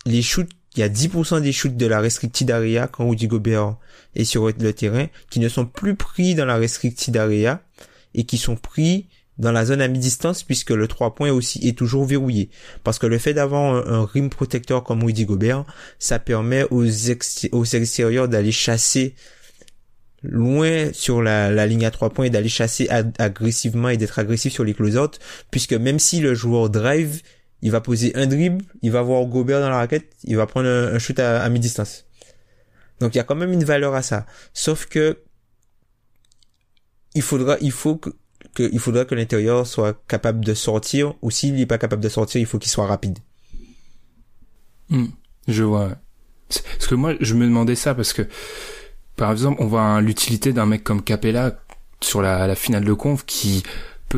[0.07, 3.76] les shoots, il y a 10% des shoots de la restricted area quand Rudy Gobert
[4.14, 7.62] est sur le terrain qui ne sont plus pris dans la restricted area
[8.14, 9.06] et qui sont pris
[9.38, 12.50] dans la zone à mi-distance puisque le 3 points aussi est toujours verrouillé.
[12.82, 15.64] Parce que le fait d'avoir un, rim protecteur comme Rudy Gobert,
[15.98, 16.84] ça permet aux,
[17.52, 19.14] aux extérieurs d'aller chasser
[20.22, 24.64] loin sur la, ligne à 3 points et d'aller chasser agressivement et d'être agressif sur
[24.64, 25.18] les closeouts
[25.50, 27.22] puisque même si le joueur drive,
[27.64, 30.68] il va poser un dribble, il va voir Gobert dans la raquette, il va prendre
[30.68, 32.05] un, shoot à, mi-distance.
[33.00, 34.27] Donc il y a quand même une valeur à ça.
[34.53, 35.18] Sauf que
[37.14, 38.11] il faudra, il faut que,
[38.59, 42.38] il faudra que l'intérieur soit capable de sortir, ou s'il n'est pas capable de sortir,
[42.38, 43.18] il faut qu'il soit rapide.
[44.90, 45.07] Hmm,
[45.48, 45.96] je vois.
[46.48, 48.29] Parce que moi, je me demandais ça parce que,
[49.16, 51.59] par exemple, on voit l'utilité d'un mec comme Capella
[52.03, 53.62] sur la, la finale de conf qui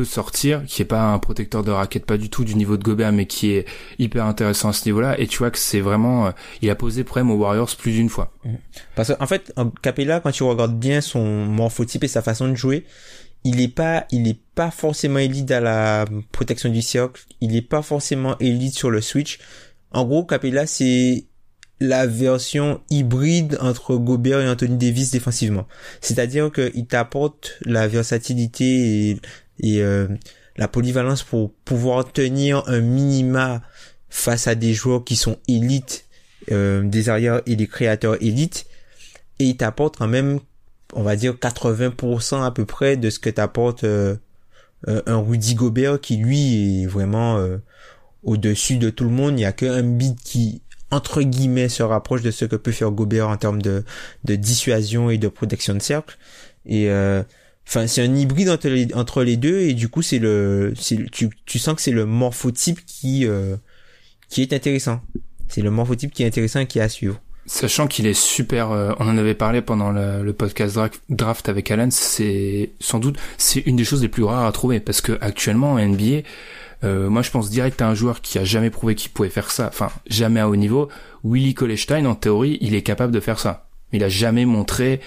[0.03, 3.11] sortir, qui est pas un protecteur de raquette pas du tout du niveau de Gobert,
[3.11, 3.65] mais qui est
[3.99, 5.19] hyper intéressant à ce niveau-là.
[5.19, 6.31] Et tu vois que c'est vraiment, euh,
[6.61, 8.31] il a posé problème aux Warriors plus d'une fois.
[8.43, 8.53] Mmh.
[8.95, 12.55] Parce qu'en en fait, Capella, quand tu regardes bien son morphotype et sa façon de
[12.55, 12.85] jouer,
[13.43, 17.23] il est pas, il est pas forcément élite à la protection du cercle.
[17.41, 19.39] Il est pas forcément élite sur le switch.
[19.91, 21.25] En gros, Capella, c'est
[21.79, 25.67] la version hybride entre Gobert et Anthony Davis défensivement.
[26.01, 29.19] C'est-à-dire qu'il t'apporte la versatilité
[29.59, 30.07] et euh,
[30.55, 33.61] la polyvalence pour pouvoir tenir un minima
[34.09, 36.05] face à des joueurs qui sont élites,
[36.51, 38.65] euh, des arrières et des créateurs élites,
[39.39, 40.39] et il t'apporte quand même,
[40.93, 44.15] on va dire 80% à peu près de ce que t'apporte euh,
[44.87, 47.57] euh, un Rudy Gobert qui lui est vraiment euh,
[48.23, 49.39] au-dessus de tout le monde.
[49.39, 52.91] Il y a qu'un beat qui entre guillemets se rapproche de ce que peut faire
[52.91, 53.83] Gobert en termes de,
[54.23, 56.17] de dissuasion et de protection de cercle.
[56.65, 57.23] Et euh,
[57.67, 60.73] enfin c'est un hybride entre les, deux et du coup c'est le,
[61.11, 63.57] tu, tu sens que c'est le morphotype qui euh,
[64.29, 65.01] qui est intéressant.
[65.49, 67.21] C'est le morphotype qui est intéressant et qui est à suivre.
[67.45, 70.77] Sachant qu'il est super, euh, on en avait parlé pendant le, podcast
[71.07, 74.81] draft, avec Alan, c'est sans doute c'est une des choses les plus rares à trouver
[74.81, 76.23] parce que actuellement en NBA,
[76.83, 79.49] euh, moi je pense direct à un joueur qui a jamais prouvé qu'il pouvait faire
[79.49, 80.89] ça, enfin jamais à haut niveau.
[81.23, 83.69] Willy Kolestein en théorie, il est capable de faire ça.
[83.93, 84.99] Il a jamais montré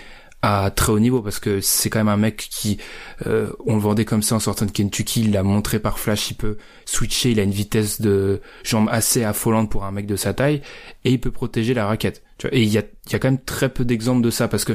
[0.43, 2.79] à très haut niveau parce que c'est quand même un mec qui
[3.27, 6.31] euh, on le vendait comme ça en sortant de Kentucky il l'a montré par flash
[6.31, 10.17] il peut switcher il a une vitesse de jambe assez affolante pour un mec de
[10.17, 10.63] sa taille
[11.05, 12.23] et il peut protéger la raquette.
[12.39, 14.49] Tu vois, et il y a, y a quand même très peu d'exemples de ça
[14.49, 14.73] parce que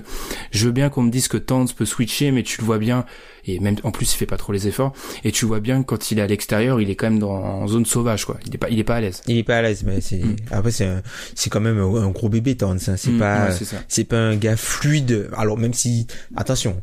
[0.52, 3.06] je veux bien qu'on me dise que Towns peut switcher mais tu le vois bien
[3.48, 5.88] et même en plus il fait pas trop les efforts et tu vois bien que
[5.88, 8.54] quand il est à l'extérieur il est quand même dans en zone sauvage quoi il
[8.56, 10.36] est pas il est pas à l'aise Il est pas à l'aise, mais c'est Mm.
[10.52, 11.02] après c'est un-
[11.36, 12.80] c'est quand même un, gros bébé Towns.
[12.88, 12.96] hein.
[12.98, 13.56] C'est Mm, pas ouais,
[13.88, 15.30] c'est pas un gars fluide.
[15.36, 16.82] Alors même si attention,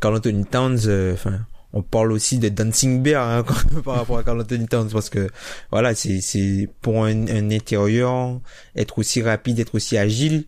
[0.00, 1.40] Carl Anthony Towns, euh, enfin
[1.72, 3.44] on parle aussi de dancing bear hein,
[3.84, 5.28] par rapport à Carl Anthony Towns parce que
[5.70, 8.40] voilà c'est c'est pour un, un intérieur
[8.74, 10.44] être aussi rapide, être aussi agile,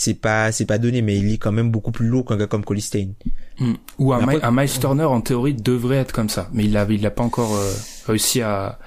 [0.00, 2.46] c'est pas c'est pas donné, mais il est quand même beaucoup plus lourd qu'un gars
[2.46, 3.14] comme Colistein.
[3.58, 3.72] Mm.
[3.98, 6.86] Ou un, après- un Miles Turner en théorie devrait être comme ça, mais il l'a
[6.88, 7.72] il l'a pas encore euh,
[8.06, 8.78] réussi à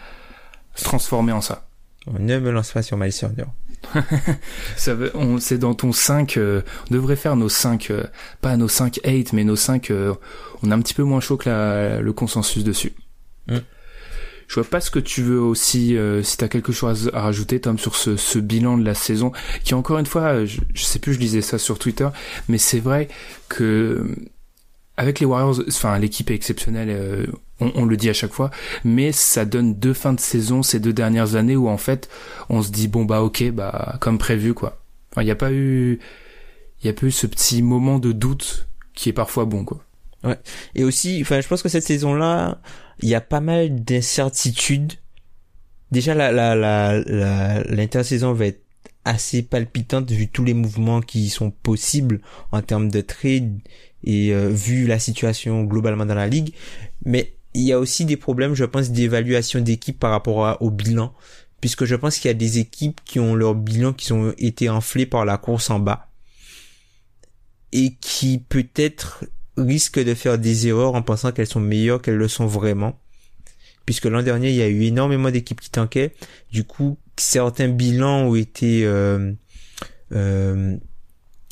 [0.74, 1.68] se transformer en ça.
[2.18, 3.44] Ne me lance pas sur Miles Turner.
[4.78, 8.04] Ça veut, on, c'est dans ton 5, euh, on devrait faire nos 5, euh,
[8.40, 10.14] pas nos 5 8, mais nos 5, euh,
[10.64, 12.94] on est un petit peu moins chaud que la, le consensus dessus.
[13.48, 13.58] Mm.
[14.52, 17.62] Je vois pas ce que tu veux aussi, euh, si t'as quelque chose à rajouter,
[17.62, 19.32] Tom, sur ce, ce bilan de la saison,
[19.64, 22.10] qui encore une fois, euh, je, sais plus, je lisais ça sur Twitter,
[22.50, 23.08] mais c'est vrai
[23.48, 24.16] que euh,
[24.98, 27.28] avec les Warriors, enfin l'équipe est exceptionnelle, euh,
[27.62, 28.52] on, on le dit à chaque fois,
[28.84, 32.10] mais ça donne deux fins de saison ces deux dernières années où en fait
[32.50, 34.82] on se dit bon bah ok bah comme prévu quoi.
[35.14, 36.00] Enfin il n'y a pas eu
[36.82, 39.86] il y a pas eu ce petit moment de doute qui est parfois bon quoi.
[40.76, 42.60] Et aussi, enfin, je pense que cette saison-là,
[43.02, 44.94] il y a pas mal d'incertitudes.
[45.92, 48.64] Déjà, la, la, la, l'intersaison va être
[49.04, 53.60] assez palpitante vu tous les mouvements qui sont possibles en termes de trade
[54.04, 56.54] et euh, vu la situation globalement dans la ligue.
[57.06, 61.14] Mais il y a aussi des problèmes, je pense, d'évaluation d'équipe par rapport au bilan.
[61.60, 64.70] Puisque je pense qu'il y a des équipes qui ont leur bilan qui ont été
[64.70, 66.10] enflés par la course en bas.
[67.72, 69.26] Et qui peut-être
[69.66, 73.00] risquent de faire des erreurs en pensant qu'elles sont meilleures qu'elles le sont vraiment.
[73.86, 76.14] Puisque l'an dernier, il y a eu énormément d'équipes qui tankaient.
[76.52, 78.86] Du coup, certains bilans ont été...
[78.86, 79.32] Euh,
[80.12, 80.76] euh,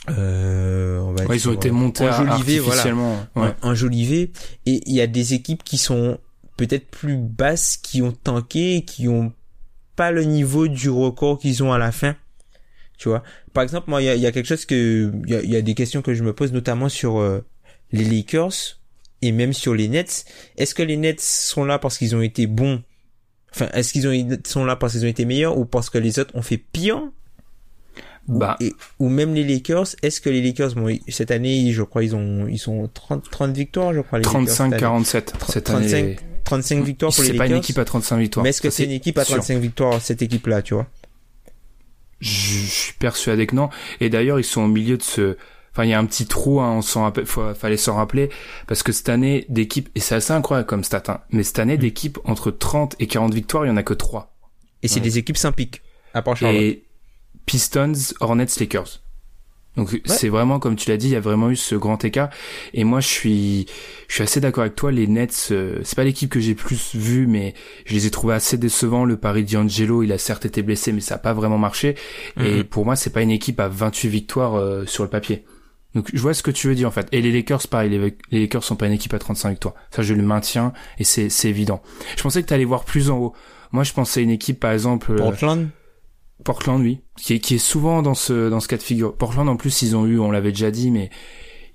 [0.10, 2.86] euh, on va Ouais, ils ont dire, été montés enjolivés, voilà.
[3.36, 3.54] Ouais.
[3.62, 4.32] en- enjolivés.
[4.66, 6.18] Et il y a des équipes qui sont
[6.58, 9.34] peut-être plus basses, qui ont tanké, qui ont
[9.96, 12.16] pas le niveau du record qu'ils ont à la fin.
[12.98, 13.24] Tu vois?
[13.54, 15.56] Par exemple, moi, il y a, y a quelque chose que, il y a, y
[15.56, 17.46] a des questions que je me pose, notamment sur euh,
[17.92, 18.80] les Lakers
[19.22, 20.26] et même sur les Nets.
[20.58, 22.82] Est-ce que les Nets sont là parce qu'ils ont été bons?
[23.54, 26.20] Enfin, est-ce qu'ils ont sont là parce qu'ils ont été meilleurs ou parce que les
[26.20, 27.02] autres ont fait pire?
[28.28, 32.04] Bah et, ou même les Lakers, est-ce que les Lakers, bon, cette année, je crois,
[32.04, 34.78] ils ont, ils sont 30, 30 victoires, je crois, les Lakers, cette année.
[34.78, 35.04] 35-47
[35.50, 36.16] cette 35, année.
[36.44, 37.48] 35 victoires pour les C'est Lakers.
[37.48, 38.44] pas une équipe à 35 victoires.
[38.44, 39.38] mais est-ce que c'est une équipe à sûr.
[39.38, 40.88] 35 victoires, cette équipe-là, tu vois?
[42.20, 43.70] Je je suis persuadé que non.
[44.00, 45.38] Et d'ailleurs, ils sont au milieu de ce.
[45.72, 48.30] Enfin, il y a un petit trou, hein, on s'en rappelle, faut- fallait s'en rappeler,
[48.68, 51.78] parce que cette année d'équipe, et c'est assez incroyable comme stat, hein, mais cette année
[51.78, 54.36] d'équipe entre 30 et 40 victoires, il y en a que 3.
[54.82, 55.02] Et c'est Ouais.
[55.02, 55.82] des équipes sans pique.
[56.14, 56.60] À part Charlotte.
[56.62, 56.84] Et
[57.46, 59.02] Pistons, Hornets, Lakers.
[59.78, 62.30] Donc c'est vraiment comme tu l'as dit, il y a vraiment eu ce grand écart.
[62.74, 63.66] Et moi je suis,
[64.08, 64.92] je suis assez d'accord avec toi.
[64.92, 67.54] Les Nets, euh, c'est pas l'équipe que j'ai plus vue, mais
[67.86, 69.06] je les ai trouvés assez décevants.
[69.06, 71.96] Le pari d'Angelo, il a certes été blessé, mais ça a pas vraiment marché.
[72.42, 72.64] Et Mhm.
[72.66, 75.46] pour moi, c'est pas une équipe à 28 victoires euh, sur le papier.
[75.96, 77.08] Donc je vois ce que tu veux dire en fait.
[77.12, 79.76] Et les Lakers, pareil, les, les Lakers sont pas une équipe à 35 victoires.
[79.92, 81.82] Ça je le maintiens et c'est c'est évident.
[82.16, 83.34] Je pensais que t'allais voir plus en haut.
[83.72, 85.12] Moi je pensais à une équipe par exemple.
[85.12, 85.70] euh, Portland?
[86.44, 89.16] Portland, oui, qui est, qui est souvent dans ce dans ce cas de figure.
[89.16, 91.10] Portland, en plus, ils ont eu, on l'avait déjà dit, mais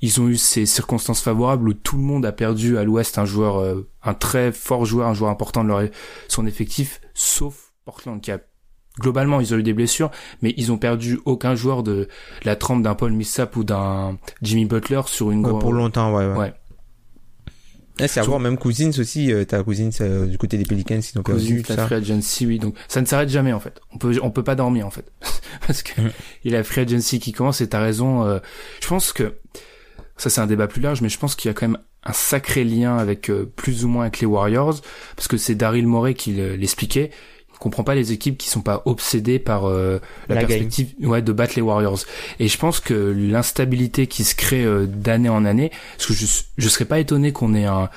[0.00, 3.26] ils ont eu ces circonstances favorables où tout le monde a perdu à l'Ouest un
[3.26, 5.82] joueur, euh, un très fort joueur, un joueur important de leur
[6.28, 8.38] son effectif, sauf Portland qui a
[9.00, 10.10] globalement, ils ont eu des blessures,
[10.42, 12.08] mais ils ont perdu aucun joueur de
[12.44, 16.26] la trempe d'un Paul Millsap ou d'un Jimmy Butler sur une Ouais, pour longtemps, ouais.
[16.26, 16.36] ouais.
[16.36, 16.54] Ouais.
[18.00, 20.98] Eh, c'est à voir, même Cousins aussi, euh, t'as Cousins euh, du côté des Pelicans,
[20.98, 21.86] ils ont perdu, tout ça.
[21.86, 22.58] free agency, oui.
[22.58, 23.80] Donc, ça ne s'arrête jamais, en fait.
[23.92, 25.12] On peut, on peut pas dormir, en fait.
[25.66, 26.10] Parce que Mhm.
[26.44, 28.24] il y a la free agency qui commence et t'as raison.
[28.24, 28.40] euh,
[28.82, 29.34] je pense que,
[30.16, 32.12] ça c'est un débat plus large, mais je pense qu'il y a quand même un
[32.12, 34.80] sacré lien avec, euh, plus ou moins avec les Warriors.
[35.14, 37.10] Parce que c'est Daryl Morey qui le- l'expliquait.
[37.64, 39.98] Il comprend pas les équipes qui sont pas obsédées par, euh,
[40.28, 42.00] la, perspective, ouais, de battre les Warriors.
[42.38, 46.26] Et je pense que l'instabilité qui se crée euh, d'année en année, parce que je,
[46.58, 47.88] je serais pas étonné qu'on ait un,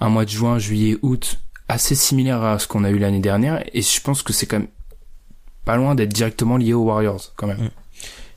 [0.00, 1.38] un mois de juin, juillet, août
[1.68, 4.60] assez similaire à ce qu'on a eu l'année dernière et je pense que c'est quand
[4.60, 4.68] même
[5.64, 7.70] pas loin d'être directement lié aux Warriors quand même.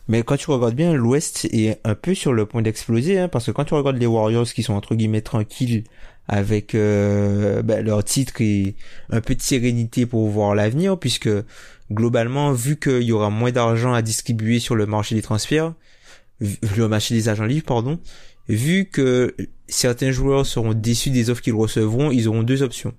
[0.07, 3.45] Mais quand tu regardes bien, l'Ouest est un peu sur le point d'exploser, hein, parce
[3.45, 5.83] que quand tu regardes les Warriors qui sont entre guillemets tranquilles
[6.29, 8.75] avec euh, ben, leur titre et
[9.09, 11.29] un peu de sérénité pour voir l'avenir, puisque
[11.91, 15.73] globalement, vu qu'il y aura moins d'argent à distribuer sur le marché des transferts,
[16.39, 17.99] le marché des agents libres, pardon,
[18.47, 19.35] vu que
[19.67, 22.93] certains joueurs seront déçus des offres qu'ils recevront, ils auront deux options.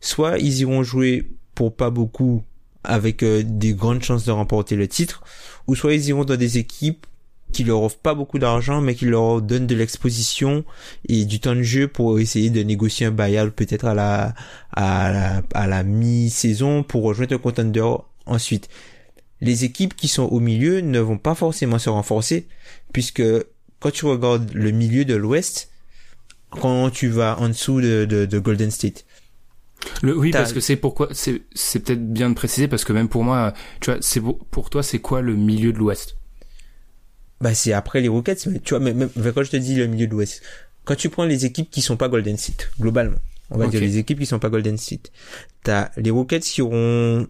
[0.00, 2.44] Soit ils iront jouer pour pas beaucoup
[2.84, 5.24] avec euh, des grandes chances de remporter le titre,
[5.66, 7.04] ou soit ils iront dans des équipes
[7.52, 10.64] qui leur offrent pas beaucoup d'argent, mais qui leur donnent de l'exposition
[11.08, 14.34] et du temps de jeu pour essayer de négocier un buyout peut-être à la,
[14.72, 17.86] à la, à la mi-saison pour rejoindre un contender
[18.26, 18.68] ensuite.
[19.40, 22.46] Les équipes qui sont au milieu ne vont pas forcément se renforcer,
[22.92, 23.22] puisque
[23.78, 25.70] quand tu regardes le milieu de l'Ouest,
[26.50, 29.06] quand tu vas en dessous de, de, de Golden State,
[30.02, 33.08] Le, oui, parce que c'est pourquoi c'est c'est peut-être bien de préciser parce que même
[33.08, 36.16] pour moi, tu vois, c'est pour, pour toi c'est quoi le milieu de l'Ouest?
[37.40, 39.86] Bah c'est après les Rockets, mais tu vois, même, même quand je te dis le
[39.86, 40.42] milieu de l'Ouest,
[40.84, 43.18] quand tu prends les équipes qui sont pas Golden State, globalement,
[43.50, 45.10] on va dire les équipes qui sont pas Golden State,
[45.62, 47.26] t'as les Rockets qui auront,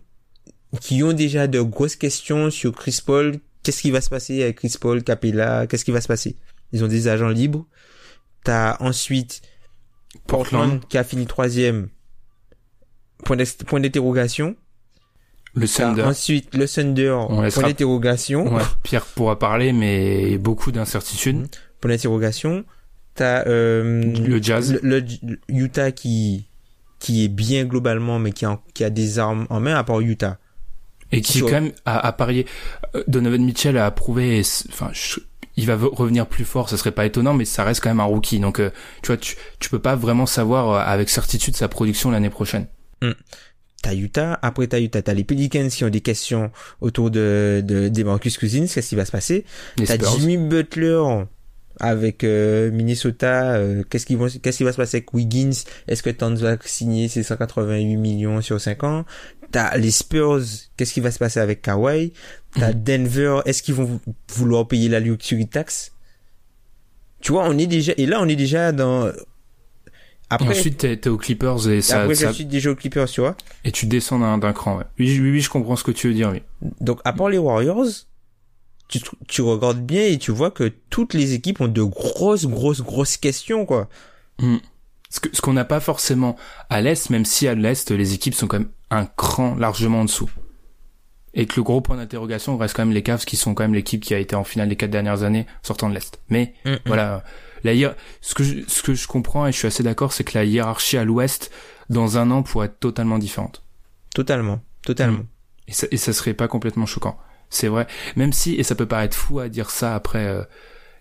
[0.80, 4.56] qui ont déjà de grosses questions sur Chris Paul, qu'est-ce qui va se passer avec
[4.58, 6.36] Chris Paul, Capella, qu'est-ce qui va se passer?
[6.72, 7.66] Ils ont des agents libres.
[8.44, 9.42] T'as ensuite
[10.26, 10.88] Portland, Portland.
[10.88, 11.88] qui a fini troisième,
[13.24, 14.56] point d'interrogation.
[15.54, 16.02] Le Thunder.
[16.02, 18.54] ensuite le Thunder, On point laissera- d'interrogation.
[18.54, 21.36] Ouais, Pierre pourra parler, mais beaucoup d'incertitudes.
[21.38, 21.48] Mhm.
[21.80, 22.64] point d'interrogation.
[23.14, 24.78] T'as euh, Le Jazz.
[24.82, 26.46] le, le Utah qui
[27.00, 30.00] qui est bien globalement, mais qui a, qui a des armes en main à part
[30.00, 30.36] Utah.
[31.12, 32.46] Et qui Sur- quand même a, a parié.
[33.08, 35.18] Donovan Mitchell a prouvé, et c- enfin, je-
[35.56, 38.04] il va revenir plus fort, ça serait pas étonnant, mais ça reste quand même un
[38.04, 38.38] rookie.
[38.38, 38.70] Donc, euh,
[39.02, 42.66] tu vois, tu, tu peux pas vraiment savoir euh, avec certitude sa production l'année prochaine.
[43.82, 46.50] T'as Utah, après t'as Utah, t'as les Pelicans qui ont des questions
[46.82, 49.44] autour de, de des Marcus Cousins, qu'est-ce qui va se passer?
[49.76, 49.96] T'as.
[50.18, 51.02] Jimmy Butler
[51.78, 55.52] avec euh, Minnesota, euh, qu'est-ce qui vont qu'est-ce qui va se passer avec Wiggins?
[55.88, 59.04] Est-ce que Towns va signer ses 188 millions sur 5 ans?
[59.50, 60.42] T'as les Spurs,
[60.76, 62.12] qu'est-ce qui va se passer avec Kawhi?
[62.54, 62.82] T'as Mhm.
[62.84, 64.00] Denver, est-ce qu'ils vont vou-
[64.34, 65.92] vouloir payer la luxury tax?
[67.22, 69.10] Tu vois, on est déjà et là on est déjà dans
[70.30, 72.76] Et après ensuite, t'es, t'es aux Clippers et ça, après ça- je suis déjà aux
[72.76, 73.36] Clippers, tu vois.
[73.64, 74.78] et tu descends d'un, d'un cran.
[74.78, 74.84] Ouais.
[74.98, 76.30] Oui, oui, oui, je comprends ce que tu veux dire.
[76.32, 76.42] Oui.
[76.80, 77.86] Donc, à part les Warriors,
[78.88, 82.80] tu, tu regardes bien et tu vois que toutes les équipes ont de grosses, grosses,
[82.82, 83.88] grosses questions, quoi.
[84.40, 84.56] Mm.
[85.10, 86.36] Ce, que, ce qu'on n'a pas forcément
[86.68, 90.04] à l'est, même si à l'est, les équipes sont quand même un cran largement en
[90.04, 90.30] dessous.
[91.34, 93.74] Et que le gros point d'interrogation reste quand même les Cavs, qui sont quand même
[93.74, 96.20] l'équipe qui a été en finale les quatre dernières années sortant de l'est.
[96.28, 96.54] Mais
[96.86, 97.22] voilà,
[97.62, 97.72] la
[98.20, 100.44] ce que je, ce que je comprends et je suis assez d'accord, c'est que la
[100.44, 101.50] hiérarchie à l'ouest
[101.88, 103.62] dans un an pourrait être totalement différente.
[104.14, 105.18] Totalement, totalement.
[105.18, 105.26] Mm.
[105.68, 107.16] Et ça, et ça serait pas complètement choquant.
[107.48, 107.86] C'est vrai.
[108.16, 110.42] Même si, et ça peut paraître fou à dire ça après euh,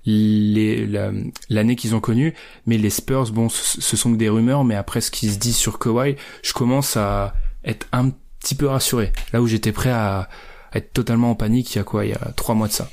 [0.06, 1.12] la-
[1.50, 2.34] l'année qu'ils ont connue,
[2.66, 5.38] mais les Spurs, bon, ce, ce sont que des rumeurs, mais après ce qui se
[5.38, 8.18] dit sur Kawhi, je commence à être un petit
[8.56, 9.12] peu rassuré.
[9.34, 10.30] Là où j'étais prêt à,
[10.72, 12.74] à être totalement en panique il y a quoi, il y a trois mois de
[12.74, 12.90] ça.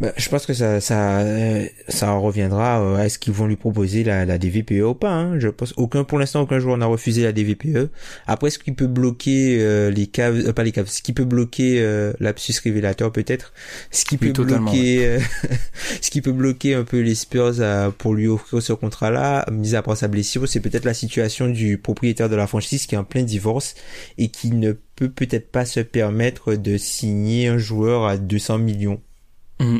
[0.00, 3.56] Bah, je pense que ça, ça, euh, ça reviendra euh, à est-ce qu'ils vont lui
[3.56, 5.12] proposer la, la DVPE ou pas.
[5.12, 5.38] Hein.
[5.38, 7.90] Je pense aucun, pour l'instant, aucun joueur n'a refusé la DVPE.
[8.26, 11.26] Après, ce qui peut bloquer euh, les caves, euh, pas les caves, ce qui peut
[11.26, 13.52] bloquer euh, l'absus révélateur peut-être,
[13.90, 15.18] ce qui Oui, peut bloquer, euh,
[16.00, 19.74] ce qui peut bloquer un peu les Spurs à- pour lui offrir ce contrat-là, mis
[19.74, 22.98] à part sa blessure, c'est peut-être la situation du propriétaire de la franchise qui est
[22.98, 23.74] en plein divorce
[24.16, 29.02] et qui ne peut peut-être pas se permettre de signer un joueur à 200 millions.
[29.60, 29.78] Mm.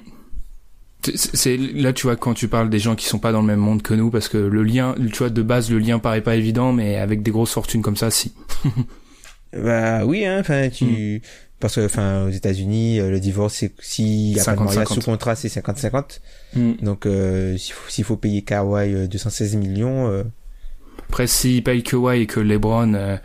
[1.14, 3.58] C'est- là tu vois quand tu parles des gens qui sont pas dans le même
[3.58, 6.36] monde que nous parce que le lien tu vois de base le lien paraît pas
[6.36, 8.34] évident mais avec des grosses fortunes comme ça si
[9.52, 11.22] Bah oui, hein, enfin tu
[11.58, 14.86] parce que enfin aux États-Unis euh, le divorce c'est s'il y a pas de mariage
[14.88, 14.94] 50-50.
[14.94, 16.20] sous contrat c'est 50-50.
[16.54, 16.72] Mm.
[16.82, 20.22] Donc euh, s'il faut, faut payer Kawhi euh, 216 millions euh,
[21.08, 23.16] Après, s'il paye Kawhi et que LeBron euh,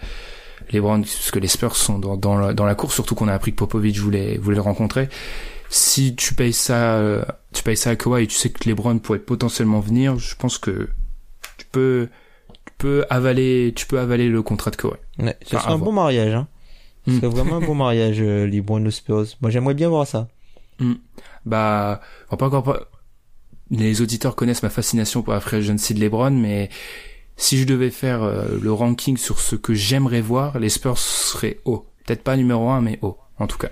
[0.72, 3.28] les Browns, parce que les Spurs sont dans, dans, la, dans la course, surtout qu'on
[3.28, 5.10] a appris que Popovich voulait, voulait le rencontrer.
[5.76, 8.74] Si tu payes ça, euh, tu payes ça à Kawhi et tu sais que les
[8.74, 10.88] Browns pourraient potentiellement venir, je pense que
[11.58, 12.08] tu peux,
[12.48, 14.94] tu peux avaler, tu peux avaler le contrat de Kawhi.
[15.20, 16.48] Ouais, ce serait un bon mariage, hein.
[17.06, 19.26] Ce serait vraiment un bon mariage, euh, les Browns Spurs.
[19.42, 20.30] Moi, j'aimerais bien voir ça.
[20.80, 20.94] Mm.
[21.46, 22.00] Bah,
[22.32, 22.80] on pas encore pas,
[23.70, 26.70] les auditeurs connaissent ma fascination pour la free agency de LeBron, mais
[27.36, 31.60] si je devais faire euh, le ranking sur ce que j'aimerais voir, les Spurs seraient
[31.66, 31.86] haut.
[32.06, 33.72] Peut-être pas numéro un, mais haut, en tout cas.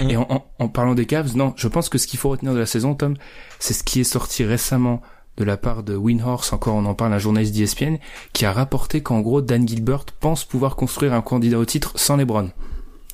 [0.00, 0.10] Mm.
[0.10, 2.58] Et en, en, parlant des Cavs, non, je pense que ce qu'il faut retenir de
[2.58, 3.16] la saison, Tom,
[3.58, 5.02] c'est ce qui est sorti récemment
[5.36, 7.96] de la part de Winhorse, encore on en parle, un journaliste d'ESPN,
[8.32, 12.16] qui a rapporté qu'en gros, Dan Gilbert pense pouvoir construire un candidat au titre sans
[12.16, 12.50] LeBron.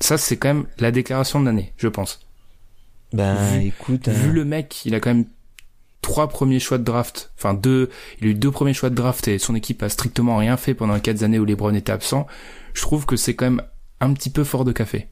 [0.01, 2.19] Ça, c'est quand même la déclaration de l'année, je pense.
[3.13, 5.25] Ben, écoute, vu euh, le mec, il a quand même
[6.01, 7.89] trois premiers choix de draft, enfin deux,
[8.19, 10.73] il a eu deux premiers choix de draft et son équipe a strictement rien fait
[10.73, 12.27] pendant les quatre années où LeBron était absent.
[12.73, 13.61] Je trouve que c'est quand même
[13.99, 15.07] un petit peu fort de café.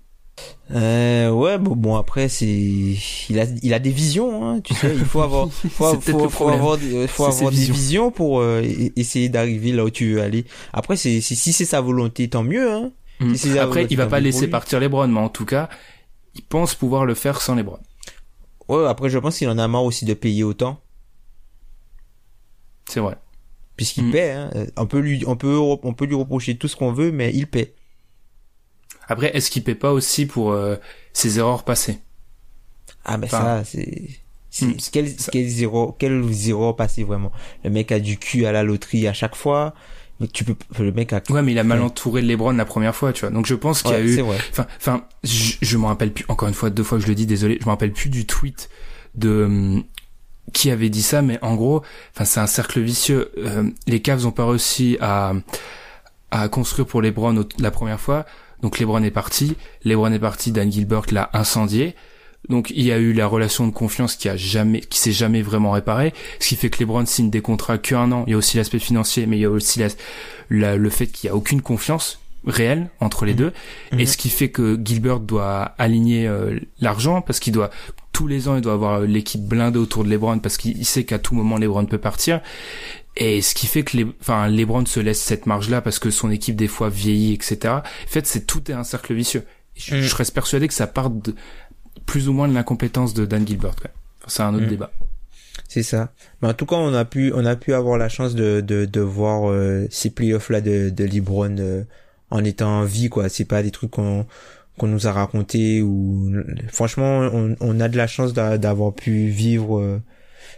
[0.71, 4.93] Euh, ouais, bon, bon après c'est, il a, il a des visions, hein, tu sais,
[4.93, 6.77] il faut avoir, faut, faut, faut avoir,
[7.07, 8.63] faut avoir des visions pour euh,
[8.95, 10.45] essayer d'arriver là où tu veux aller.
[10.73, 12.91] Après, c'est, si c'est sa volonté, tant mieux, hein.
[13.19, 13.35] Mm.
[13.59, 15.69] après, il va pas laisser partir LeBron, mais en tout cas,
[16.33, 17.79] il pense pouvoir le faire sans LeBron.
[18.67, 20.81] Ouais, après je pense qu'il en a marre aussi de payer autant.
[22.89, 23.15] C'est vrai.
[23.77, 24.11] Puisqu'il mm.
[24.11, 24.49] paie, hein.
[24.77, 27.47] On peut lui, on peut, on peut lui reprocher tout ce qu'on veut, mais il
[27.47, 27.75] paie.
[29.07, 30.75] Après, est-ce qu'il paie pas aussi pour euh,
[31.13, 31.99] ses erreurs passées?
[33.03, 34.09] Ah ben ça, c'est...
[34.61, 37.31] Mm, quel, quel zéro, quel zéro passé vraiment?
[37.63, 39.73] Le mec a du cul à la loterie à chaque fois.
[40.19, 41.21] Mais tu peux, le mec a.
[41.29, 43.31] Ouais, mais il a mal entouré LeBron la première fois, tu vois.
[43.31, 44.21] Donc je pense qu'il y a eu.
[44.21, 46.23] Enfin, enfin, je, je me rappelle plus.
[46.29, 47.57] Encore une fois, deux fois que je le dis, désolé.
[47.59, 48.69] Je me rappelle plus du tweet
[49.15, 49.83] de hum,
[50.53, 51.81] qui avait dit ça, mais en gros,
[52.13, 53.31] enfin, c'est un cercle vicieux.
[53.37, 55.33] Euh, les Cavs ont pas réussi à
[56.31, 58.25] à construire pour LeBron la première fois.
[58.61, 59.55] Donc LeBron est parti.
[59.83, 60.51] LeBron est parti.
[60.51, 61.95] Dan Gilbert l'a incendié.
[62.49, 65.41] Donc il y a eu la relation de confiance qui a jamais, qui s'est jamais
[65.41, 68.23] vraiment réparée, ce qui fait que LeBron signe des contrats qu'un an.
[68.27, 69.81] Il y a aussi l'aspect financier, mais il y a aussi
[70.49, 73.37] le fait qu'il y a aucune confiance réelle entre les mhm.
[73.37, 73.53] deux,
[73.91, 74.05] et mhm.
[74.05, 77.69] ce qui fait que Gilbert doit aligner euh, l'argent parce qu'il doit
[78.11, 81.19] tous les ans il doit avoir l'équipe blindée autour de LeBron parce qu'il sait qu'à
[81.19, 82.41] tout moment LeBron peut partir.
[83.17, 86.31] Et ce qui fait que les, enfin, LeBron se laisse cette marge-là parce que son
[86.31, 87.57] équipe des fois vieillit, etc.
[87.75, 89.45] En fait, c'est tout est un cercle vicieux.
[89.75, 91.33] Je, je reste persuadé que ça part de,
[92.05, 93.75] plus ou moins de l'incompétence de Dan Gilbert.
[94.27, 94.69] c'est un autre mm.
[94.69, 94.91] débat.
[95.67, 96.11] C'est ça.
[96.41, 98.85] Mais en tout cas, on a pu, on a pu avoir la chance de, de,
[98.85, 101.83] de voir euh, ces playoffs là de, de LeBron euh,
[102.29, 103.29] en étant en vie, quoi.
[103.29, 104.25] C'est pas des trucs qu'on
[104.77, 106.33] qu'on nous a raconté ou
[106.67, 110.01] franchement, on, on a de la chance d'avoir pu vivre euh,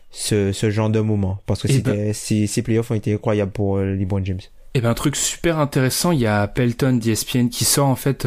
[0.10, 3.78] ce, ce genre de moment parce que ben ces, ces playoffs ont été incroyables pour
[3.78, 4.40] LeBron James.
[4.74, 8.26] Et ben un truc super intéressant, il y a Pelton d'ESPN qui sort en fait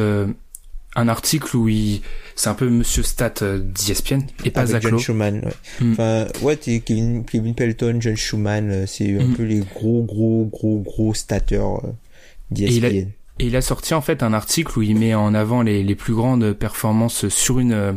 [0.97, 2.03] un article où il
[2.35, 5.45] c'est un peu Monsieur Stat euh, d'ESPN et pas Zach John Schumann.
[5.45, 5.53] Ouais.
[5.81, 5.93] Hmm.
[5.93, 9.35] Enfin ouais, t'es Kevin, Kevin Pelton, John Schumann, euh, c'est un hmm.
[9.35, 11.91] peu les gros gros gros gros stateurs euh,
[12.51, 13.11] d'ESPN.
[13.41, 15.95] Et il a sorti en fait un article où il met en avant les, les
[15.95, 17.95] plus grandes performances sur une euh,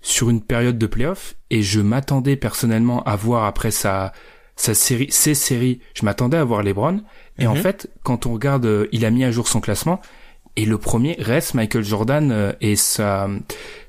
[0.00, 4.14] sur une période de playoff et je m'attendais personnellement à voir après sa
[4.56, 7.02] sa série ses séries, je m'attendais à voir LeBron
[7.38, 7.60] et en mhm.
[7.60, 10.00] fait quand on regarde il a mis à jour son classement
[10.56, 13.28] et le premier reste Michael Jordan euh, et sa,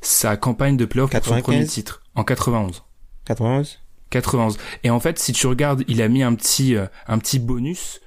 [0.01, 2.84] sa campagne de playoff pour son premier titre en 91.
[3.24, 3.80] 91
[4.10, 4.57] 91.
[4.84, 8.01] Et en fait, si tu regardes, il a mis un petit, euh, un petit bonus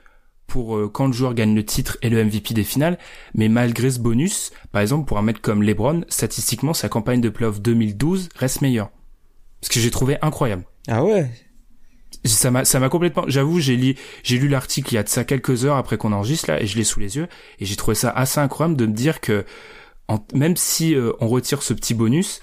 [0.52, 2.98] pour euh, quand le joueur gagne le titre et le MVP des finales.
[3.34, 7.30] Mais malgré ce bonus, par exemple, pour un mec comme LeBron, statistiquement, sa campagne de
[7.30, 8.90] playoff 2012 reste meilleure.
[9.62, 10.64] Ce que j'ai trouvé incroyable.
[10.88, 11.30] Ah ouais?
[12.26, 15.08] Ça m'a ça m'a complètement j'avoue j'ai lu j'ai lu l'article il y a de
[15.08, 17.26] ça quelques heures après qu'on enregistre là et je l'ai sous les yeux
[17.58, 19.44] et j'ai trouvé ça assez incroyable de me dire que
[20.32, 22.40] même si euh, on retire ce petit bonus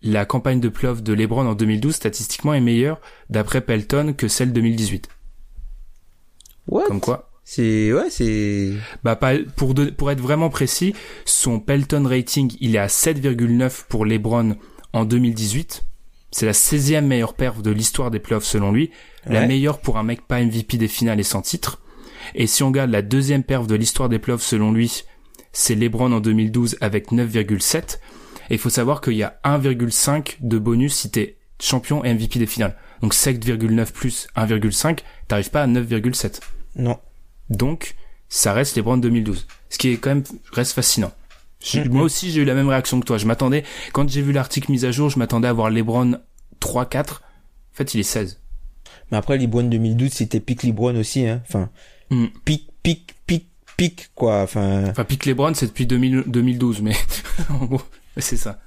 [0.00, 4.52] la campagne de playoff de LeBron en 2012 statistiquement est meilleure d'après Pelton que celle
[4.52, 5.10] 2018
[6.68, 6.84] What?
[6.86, 8.72] Comme quoi c'est ouais c'est
[9.02, 9.18] bah
[9.56, 10.94] pour pour être vraiment précis
[11.24, 14.56] son Pelton rating il est à 7,9 pour LeBron
[14.92, 15.84] en 2018
[16.30, 18.90] c'est la 16e meilleure perf de l'histoire des playoffs selon lui,
[19.26, 21.80] la meilleure pour un mec pas MVP des finales et sans titre.
[22.34, 25.04] Et si on regarde la deuxième perf de l'histoire des playoffs selon lui,
[25.52, 27.98] c'est LeBron en 2012 avec 9,7.
[28.50, 32.38] Et il faut savoir qu'il y a 1,5 de bonus si t'es champion et MVP
[32.38, 32.76] des finales.
[33.00, 36.40] Donc 7,9 plus 1,5, t'arrives pas à 9,7.
[36.76, 36.98] Non.
[37.50, 37.94] Donc,
[38.28, 39.46] ça reste LeBron 2012.
[39.70, 41.12] Ce qui est quand même, reste fascinant.
[41.62, 41.88] Mm-hmm.
[41.90, 43.18] Moi aussi, j'ai eu la même réaction que toi.
[43.18, 46.18] Je m'attendais, quand j'ai vu l'article mis à jour, je m'attendais à voir LeBron
[46.60, 46.98] 3-4.
[47.00, 47.14] En
[47.72, 48.40] fait, il est 16.
[49.10, 51.42] Mais après, LeBron 2012, c'était pic LeBron aussi, hein.
[51.48, 51.70] Enfin,
[52.10, 52.26] mm.
[52.44, 53.46] pic, pic, pic,
[53.76, 54.42] pique quoi.
[54.42, 56.94] Enfin, Enfin, pique LeBron, c'est depuis 2000 2012, mais
[57.50, 57.80] en gros,
[58.18, 58.60] c'est ça.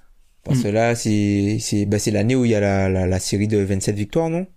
[0.44, 0.64] parce Mm.
[0.64, 3.48] que là c'est c'est bah, c'est l'année où il y a la, la la série
[3.48, 4.48] de 27 victoires non?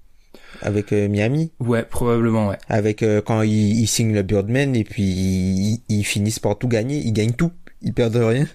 [0.63, 1.53] Avec euh, Miami?
[1.61, 2.59] Ouais, probablement, ouais.
[2.69, 6.69] avec euh, quand ils, ils signent le Birdman et puis ils, ils finissent par tout
[6.69, 8.47] gagner, ils gagnent tout, ils perdent rien.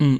[0.00, 0.16] Hmm.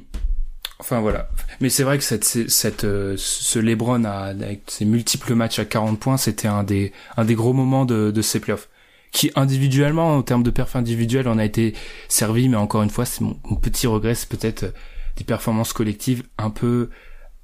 [0.79, 1.31] Enfin voilà.
[1.61, 5.65] Mais c'est vrai que cette, cette, euh, ce LeBron a, avec ses multiples matchs à
[5.65, 8.69] 40 points, c'était un des, un des gros moments de, de ces playoffs.
[9.13, 11.75] Qui individuellement, en termes de perf individuelle, on a été
[12.09, 14.71] servi, mais encore une fois, c'est mon, mon petit regret, c'est peut-être euh,
[15.17, 16.91] des performances collectives un peu,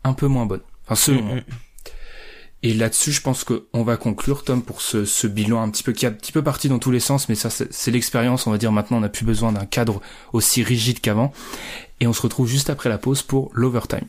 [0.04, 0.60] un peu moins bonnes.
[0.84, 1.36] Enfin, selon moi.
[2.64, 5.92] Et là-dessus, je pense qu'on va conclure, Tom, pour ce, ce bilan un petit peu
[5.92, 8.46] qui est un petit peu parti dans tous les sens, mais ça, c'est l'expérience.
[8.46, 10.00] On va dire maintenant, on n'a plus besoin d'un cadre
[10.32, 11.32] aussi rigide qu'avant.
[11.98, 14.06] Et on se retrouve juste après la pause pour l'overtime.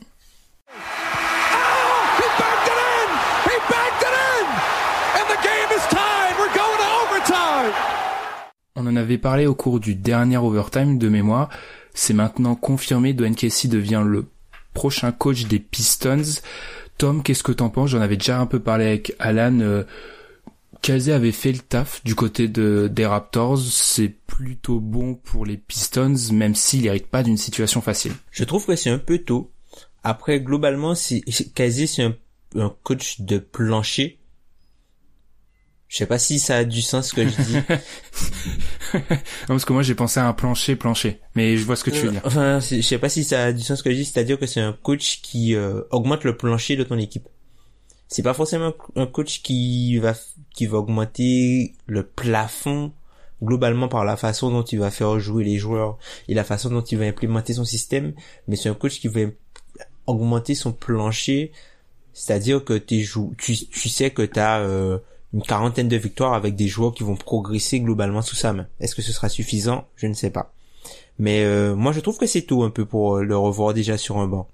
[7.12, 7.72] Overtime!
[8.76, 11.50] On en avait parlé au cours du dernier overtime de mémoire.
[11.94, 13.14] C'est maintenant confirmé.
[13.14, 14.26] Dwayne Casey devient le
[14.74, 16.42] prochain coach des Pistons.
[16.98, 17.92] Tom, qu'est-ce que t'en penses?
[17.92, 19.60] J'en avais déjà un peu parlé avec Alan.
[19.60, 19.84] Euh,
[20.82, 23.60] Casey avait fait le taf du côté de, des Raptors.
[23.60, 28.14] C'est plutôt bon pour les Pistons, même s'il hérite pas d'une situation facile.
[28.32, 29.52] Je trouve que c'est un peu tôt.
[30.04, 31.24] Après, globalement, c'est
[31.56, 32.04] quasi c'est
[32.56, 34.20] un coach de plancher.
[35.94, 37.58] Je sais pas si ça a du sens ce que je dis.
[38.94, 39.00] Non,
[39.48, 41.20] parce que moi j'ai pensé à un plancher, plancher.
[41.36, 42.22] Mais je vois ce que tu veux dire.
[42.26, 44.40] Enfin, c'est- je sais pas si ça a du sens ce que je dis, c'est-à-dire
[44.40, 47.28] que c'est un coach qui euh, augmente le plancher de ton équipe.
[48.08, 50.16] C'est pas forcément un coach qui va
[50.56, 52.92] qui va augmenter le plafond
[53.44, 56.82] globalement par la façon dont il va faire jouer les joueurs et la façon dont
[56.84, 58.14] il va implémenter son système,
[58.48, 59.22] mais c'est un coach qui va
[60.08, 61.52] augmenter son plancher,
[62.14, 64.64] c'est-à-dire que t'es jou- tu, tu sais que tu as
[65.34, 68.68] une quarantaine de victoires avec des joueurs qui vont progresser globalement sous sa main.
[68.80, 69.86] Est-ce que ce sera suffisant?
[69.96, 70.54] Je ne sais pas.
[71.20, 73.98] Mais euh, moi je trouve que c'est tôt un peu pour euh, le revoir déjà
[73.98, 74.48] sur un banc.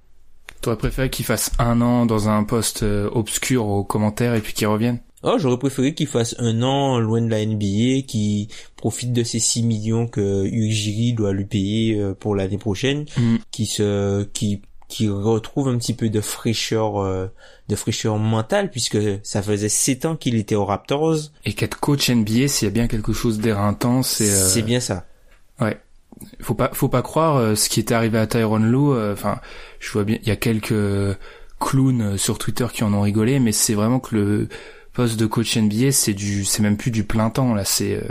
[0.61, 4.53] T'aurais préféré qu'il fasse un an dans un poste euh, obscur aux commentaires et puis
[4.53, 4.99] qu'il revienne?
[5.23, 9.39] Oh, j'aurais préféré qu'il fasse un an loin de la NBA, qui profite de ces
[9.39, 13.35] 6 millions que Ujiri doit lui payer pour l'année prochaine, Mm.
[13.51, 17.27] qui se, qui, qui retrouve un petit peu de fraîcheur, euh,
[17.69, 21.15] de fraîcheur mentale, puisque ça faisait 7 ans qu'il était aux Raptors.
[21.45, 24.29] Et qu'être coach NBA, s'il y a bien quelque chose d'éreintant, c'est...
[24.29, 25.05] euh, C'est bien ça.
[25.61, 25.79] Ouais.
[26.41, 28.91] Faut pas, faut pas croire euh, ce qui était arrivé à Tyron Lue.
[28.93, 29.39] euh, Enfin,
[29.79, 30.73] je vois bien, il y a quelques
[31.59, 34.49] clowns euh, sur Twitter qui en ont rigolé, mais c'est vraiment que le
[34.93, 38.07] poste de coach NBA, c'est du, c'est même plus du plein temps là, c'est, euh,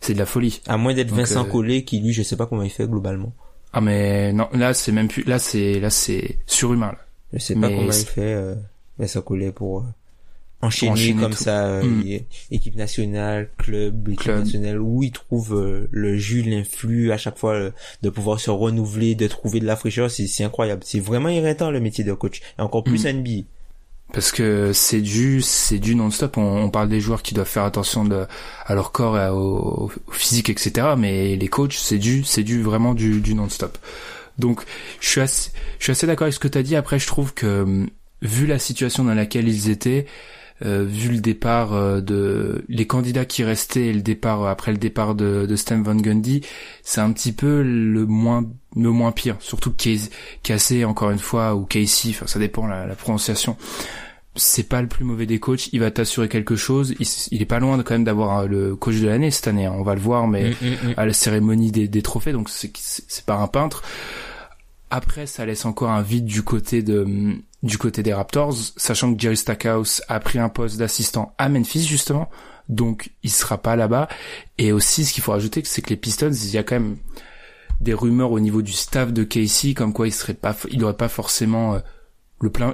[0.00, 0.60] c'est de la folie.
[0.68, 3.32] À moins d'être Vincent Collet, qui lui, je sais pas comment il fait globalement.
[3.72, 6.88] Ah mais non, là c'est même plus, là c'est, là c'est surhumain.
[6.92, 6.98] Là.
[7.34, 8.54] Je sais pas Mais comment il fait, euh,
[8.98, 9.84] Vincent Collet pour, euh,
[10.62, 11.38] enchaîner, enchaîner comme tout.
[11.44, 12.18] ça, euh, Mm.
[12.50, 14.38] équipe nationale, club, équipe Club.
[14.40, 17.70] nationale, où il trouve euh, le jus, l'influx, à chaque fois, euh,
[18.02, 20.82] de pouvoir se renouveler, de trouver de la fraîcheur, c'est c'est incroyable.
[20.84, 22.40] C'est vraiment irritant le métier de coach.
[22.58, 23.08] Et encore plus Mm.
[23.22, 23.44] NBA.
[24.12, 26.36] Parce que c'est du, c'est du non-stop.
[26.36, 28.26] On, on parle des joueurs qui doivent faire attention de,
[28.66, 30.88] à leur corps, et à- au, au physique, etc.
[30.98, 33.78] Mais les coachs, c'est du, c'est du vraiment du, du non-stop.
[34.38, 34.62] Donc,
[35.00, 36.74] je suis assez, je suis assez d'accord avec ce que tu as dit.
[36.76, 37.88] Après, je trouve que hum,
[38.22, 40.06] vu la situation dans laquelle ils étaient,
[40.64, 44.78] euh, vu le départ euh, de les candidats qui restaient et le départ après le
[44.78, 46.42] départ de, de Stan Van Gundy,
[46.82, 48.44] c'est un petit peu le moins
[48.76, 49.36] le moins pire.
[49.40, 49.72] Surtout
[50.42, 53.56] Casey, encore une fois ou Casey, enfin ça dépend la, la prononciation.
[54.36, 55.72] C'est pas le plus mauvais des coachs.
[55.72, 56.94] Il va t'assurer quelque chose.
[57.00, 59.48] Il, il est pas loin de, quand même d'avoir euh, le coach de l'année cette
[59.48, 59.66] année.
[59.66, 59.74] hein.
[59.76, 60.94] On va le voir, mais Mm, mm, mm.
[60.96, 63.82] à la cérémonie des, des trophées, donc c'est pas un peintre.
[64.90, 69.20] Après, ça laisse encore un vide du côté de du côté des Raptors, sachant que
[69.20, 72.30] Jerry Stackhouse a pris un poste d'assistant à Memphis justement,
[72.68, 74.08] donc il sera pas là-bas.
[74.56, 76.96] Et aussi, ce qu'il faut rajouter, c'est que les Pistons, il y a quand même
[77.80, 80.96] des rumeurs au niveau du staff de Casey, comme quoi il serait pas, il aurait
[80.96, 81.80] pas forcément euh,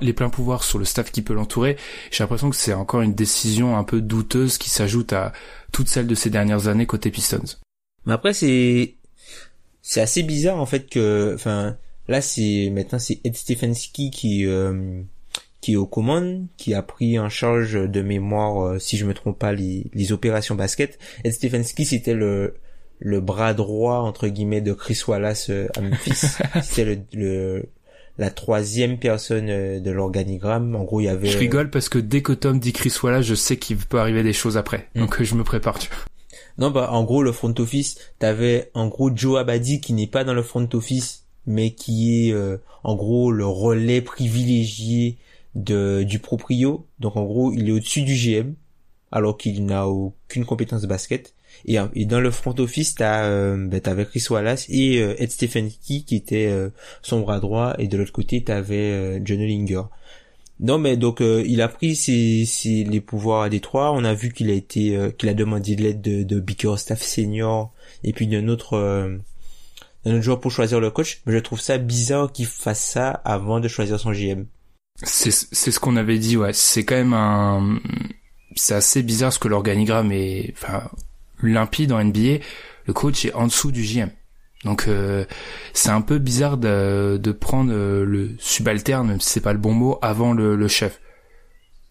[0.01, 1.77] les pleins pouvoirs sur le staff qui peut l'entourer.
[2.11, 5.33] J'ai l'impression que c'est encore une décision un peu douteuse qui s'ajoute à
[5.73, 7.57] toutes celles de ces dernières années côté Pistons.
[8.05, 8.95] Mais après, c'est,
[9.83, 11.77] c'est assez bizarre, en fait, que, enfin,
[12.09, 15.03] là, c'est, maintenant, c'est Ed Stefanski qui, euh,
[15.61, 19.15] qui est aux commandes, qui a pris en charge de mémoire, euh, si je me
[19.15, 20.99] trompe pas, les, les opérations basket.
[21.25, 22.55] Ed Stefanski, c'était le,
[22.99, 26.15] le bras droit, entre guillemets, de Chris Wallace euh, à Memphis.
[26.63, 27.65] c'était le, le,
[28.19, 30.75] la troisième personne euh, de l'organigramme.
[30.77, 31.29] En gros, il y avait...
[31.29, 34.23] Je rigole parce que dès que Tom dit Chris Wallace, je sais qu'il peut arriver
[34.23, 34.89] des choses après.
[34.95, 35.01] Mm.
[35.01, 35.79] Donc je me prépare.
[35.79, 35.91] Tu.
[36.59, 40.25] Non, bah, en gros, le front office, t'avais, en gros, Joe Abadi qui n'est pas
[40.25, 45.17] dans le front office, mais qui est, euh, en gros, le relais privilégié
[45.55, 46.87] de, du proprio.
[47.01, 48.55] Donc, en gros, il est au-dessus du GM,
[49.13, 51.35] alors qu'il n'a aucune compétence basket.
[51.65, 56.05] Et, et dans le front office, t'as euh, ben, Chris Wallace et euh, Ed Stefanski
[56.05, 56.69] qui était euh,
[57.01, 59.83] son bras droit, et de l'autre côté t'avais euh, John Linger.
[60.61, 63.93] Non, mais donc euh, il a pris ses, ses- les pouvoirs à Détroit.
[63.93, 67.03] On a vu qu'il a été, euh, qu'il a demandé de l'aide de, de Bickerstaff
[67.03, 67.73] senior
[68.05, 68.77] et puis d'un autre,
[70.07, 71.21] d'un autre joueur pour choisir le coach.
[71.27, 74.45] Mais je trouve ça bizarre qu'il fasse ça avant de choisir son GM.
[75.03, 76.53] C'est c'est ce qu'on avait dit, ouais.
[76.55, 77.79] C'est quand même un,
[78.55, 80.89] c'est assez bizarre ce que l'organigramme est, enfin,
[81.43, 82.39] limpide en NBA.
[82.87, 84.11] Le coach est en dessous du GM.
[84.65, 85.27] Donc euh,
[85.75, 89.59] c'est un peu bizarre de, de prendre euh, le subalterne, même si c'est pas le
[89.59, 91.01] bon mot, avant le, le chef.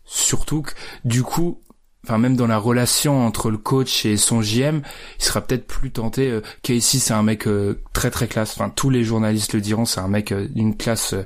[0.03, 0.71] Surtout que
[1.03, 1.61] du coup,
[2.05, 4.81] enfin même dans la relation entre le coach et son GM,
[5.19, 6.29] il sera peut-être plus tenté.
[6.29, 8.53] Euh, Casey c'est un mec euh, très très classe.
[8.53, 11.23] Enfin tous les journalistes le diront, c'est un mec euh, d'une classe, euh,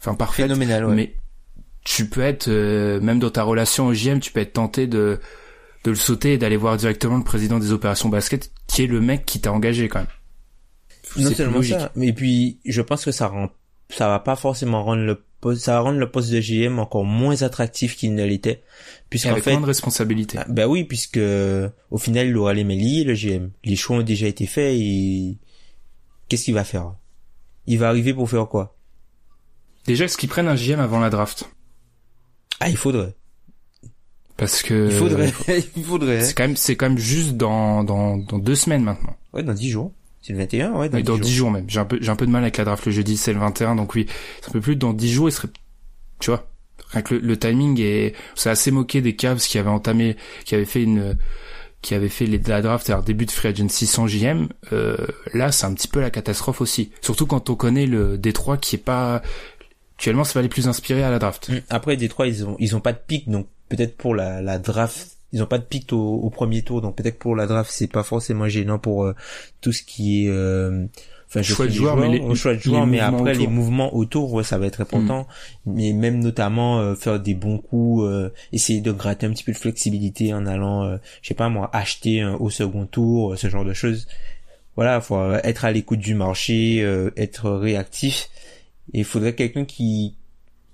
[0.00, 0.46] enfin parfaite.
[0.46, 0.94] Phénoménal, ouais.
[0.94, 1.14] Mais
[1.84, 5.20] tu peux être, euh, même dans ta relation au GM, tu peux être tenté de,
[5.84, 9.00] de le sauter et d'aller voir directement le président des opérations basket, qui est le
[9.00, 10.08] mec qui t'a engagé quand même.
[11.16, 13.50] non C'est seulement ça, mais puis je pense que ça rend,
[13.88, 15.22] ça va pas forcément rendre le
[15.56, 18.62] ça va rendre le poste de GM encore moins attractif qu'il ne l'était,
[19.10, 20.38] puisqu'en avec fait, moins de responsabilité.
[20.38, 21.20] Ah, Ben oui, puisque
[21.90, 23.50] au final, il aura les mains liées, le GM.
[23.64, 25.36] Les choix ont déjà été faits et
[26.28, 26.94] qu'est-ce qu'il va faire?
[27.66, 28.76] Il va arriver pour faire quoi?
[29.86, 31.48] Déjà, est-ce qu'ils prennent un GM avant la draft?
[32.60, 33.14] Ah, il faudrait.
[34.36, 35.32] Parce que Il faudrait.
[35.76, 36.20] il faudrait.
[36.22, 39.16] c'est quand même, c'est quand même juste dans, dans, dans deux semaines maintenant.
[39.32, 39.92] Ouais, dans 10 jours.
[40.26, 41.24] C'est le 21, ouais, dans Oui, 10 dans jours.
[41.24, 41.64] 10 jours même.
[41.68, 43.38] J'ai un peu, j'ai un peu de mal avec la draft le jeudi, c'est le
[43.38, 44.06] 21, donc oui,
[44.40, 45.46] c'est un peu plus dans 10 jours, il serait,
[46.18, 46.48] tu vois,
[46.90, 50.56] rien que le, le timing est, c'est assez moqué des Cavs qui avaient entamé, qui
[50.56, 51.16] avaient fait une,
[51.80, 54.96] qui avaient fait les, la draft, c'est-à-dire début de free agency sans JM, euh,
[55.32, 56.90] là, c'est un petit peu la catastrophe aussi.
[57.02, 59.22] Surtout quand on connaît le Détroit qui est pas,
[59.94, 61.52] actuellement, c'est pas les plus inspirés à la draft.
[61.68, 65.15] Après, Détroit, ils ont, ils ont pas de pic, donc peut-être pour la, la draft,
[65.36, 67.86] ils ont pas de pic au, au premier tour, donc peut-être pour la draft, c'est
[67.92, 69.14] pas forcément gênant pour euh,
[69.60, 70.86] tout ce qui est, euh,
[71.28, 74.32] enfin, je Choix de les joueurs, mais les- choix de mais après les mouvements autour,
[74.32, 75.26] ouais, ça va être important.
[75.66, 79.52] Mais même notamment euh, faire des bons coups, euh, essayer de gratter un petit peu
[79.52, 83.36] de flexibilité en allant, euh, je sais pas moi, acheter un, au second tour, euh,
[83.36, 84.06] ce genre de choses.
[84.76, 88.28] Voilà, faut être à l'écoute du marché, euh, être réactif.
[88.92, 90.14] Et il faudrait quelqu'un qui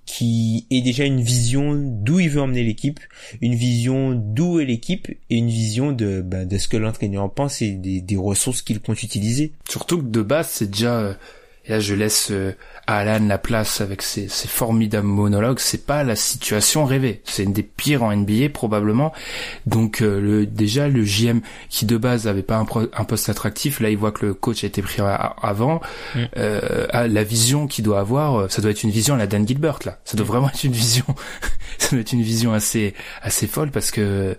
[0.04, 3.00] qui ait déjà une vision d'où il veut emmener l'équipe,
[3.40, 7.62] une vision d'où est l'équipe et une vision de ben, de ce que l'entraîneur pense
[7.62, 9.52] et des, des ressources qu'il compte utiliser.
[9.68, 11.14] Surtout que de base, c'est déjà, euh,
[11.64, 12.52] et là je laisse euh,
[12.86, 17.22] à Alan la place avec ses, ses formidables monologues, c'est pas la situation rêvée.
[17.24, 19.12] C'est une des pires en NBA probablement.
[19.66, 23.28] Donc euh, le, déjà le JM qui de base avait pas un, pro- un poste
[23.28, 25.80] attractif, là il voit que le coach a été pris a- avant.
[26.14, 26.18] Mm.
[26.36, 29.26] Euh, ah, la vision qu'il doit avoir, euh, ça doit être une vision à la
[29.28, 29.98] Dan Gilbert là.
[30.04, 31.04] Ça doit vraiment être une vision,
[31.78, 34.36] ça doit être une vision assez assez folle parce que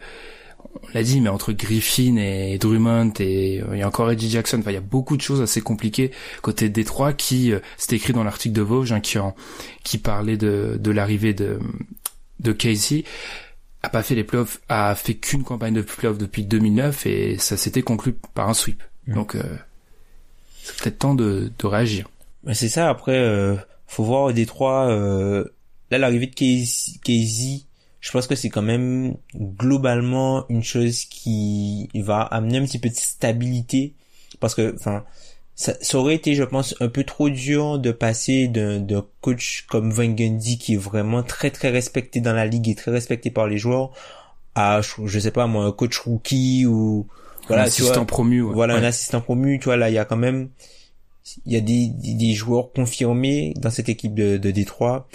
[0.81, 4.29] on l'a dit, mais entre Griffin et Drummond et euh, il y a encore Reggie
[4.29, 6.11] Jackson, enfin il y a beaucoup de choses assez compliquées
[6.41, 9.35] côté Détroit qui, euh, c'était écrit dans l'article de Vosges hein, qui, en-
[9.83, 11.59] qui parlait de, de l'arrivée de,
[12.39, 13.03] de Casey,
[13.83, 17.57] a pas fait les playoffs, a fait qu'une campagne de playoffs depuis 2009 et ça
[17.57, 18.81] s'était conclu par un sweep.
[19.07, 19.43] Donc euh,
[20.63, 22.09] c'est peut-être temps de, de réagir.
[22.53, 22.89] C'est ça.
[22.89, 23.55] Après, euh,
[23.87, 24.87] faut voir au Détroit.
[24.89, 25.43] Euh,
[25.91, 27.61] là, l'arrivée de Casey, Casey,
[28.03, 32.89] je pense que c'est quand même globalement une chose qui va amener un petit peu
[32.89, 33.93] de stabilité
[34.41, 35.05] parce que, enfin,
[35.55, 39.89] ça, ça aurait été, je pense, un peu trop dur de passer d'un coach comme
[39.91, 43.47] Van Gundy qui est vraiment très très respecté dans la ligue et très respecté par
[43.47, 43.91] les joueurs
[44.53, 47.07] à, je, sais pas moi, un coach rookie ou
[47.47, 48.41] voilà, un tu vois, assistant promu.
[48.41, 48.53] ouais.
[48.53, 50.49] voilà un assistant promu, tu vois là il y a quand même
[51.45, 55.07] il y a des, des, des joueurs confirmés dans cette équipe de, de Détroit.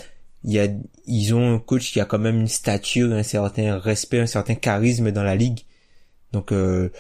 [0.45, 0.69] Il y a
[1.07, 4.55] ils ont un coach qui a quand même une stature, un certain respect, un certain
[4.55, 5.61] charisme dans la ligue.
[6.33, 6.91] Donc euh,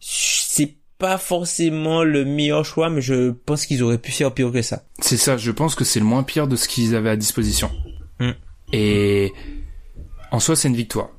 [0.00, 4.62] c'est pas forcément le meilleur choix, mais je pense qu'ils auraient pu faire pire que
[4.62, 4.82] ça.
[5.00, 7.70] C'est ça, je pense que c'est le moins pire de ce qu'ils avaient à disposition.
[8.18, 8.32] Hmm.
[8.72, 9.32] Et
[10.30, 11.10] en soi, c'est une victoire.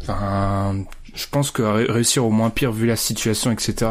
[0.00, 3.90] Enfin, je pense que ré- réussir au moins pire vu la situation, etc.,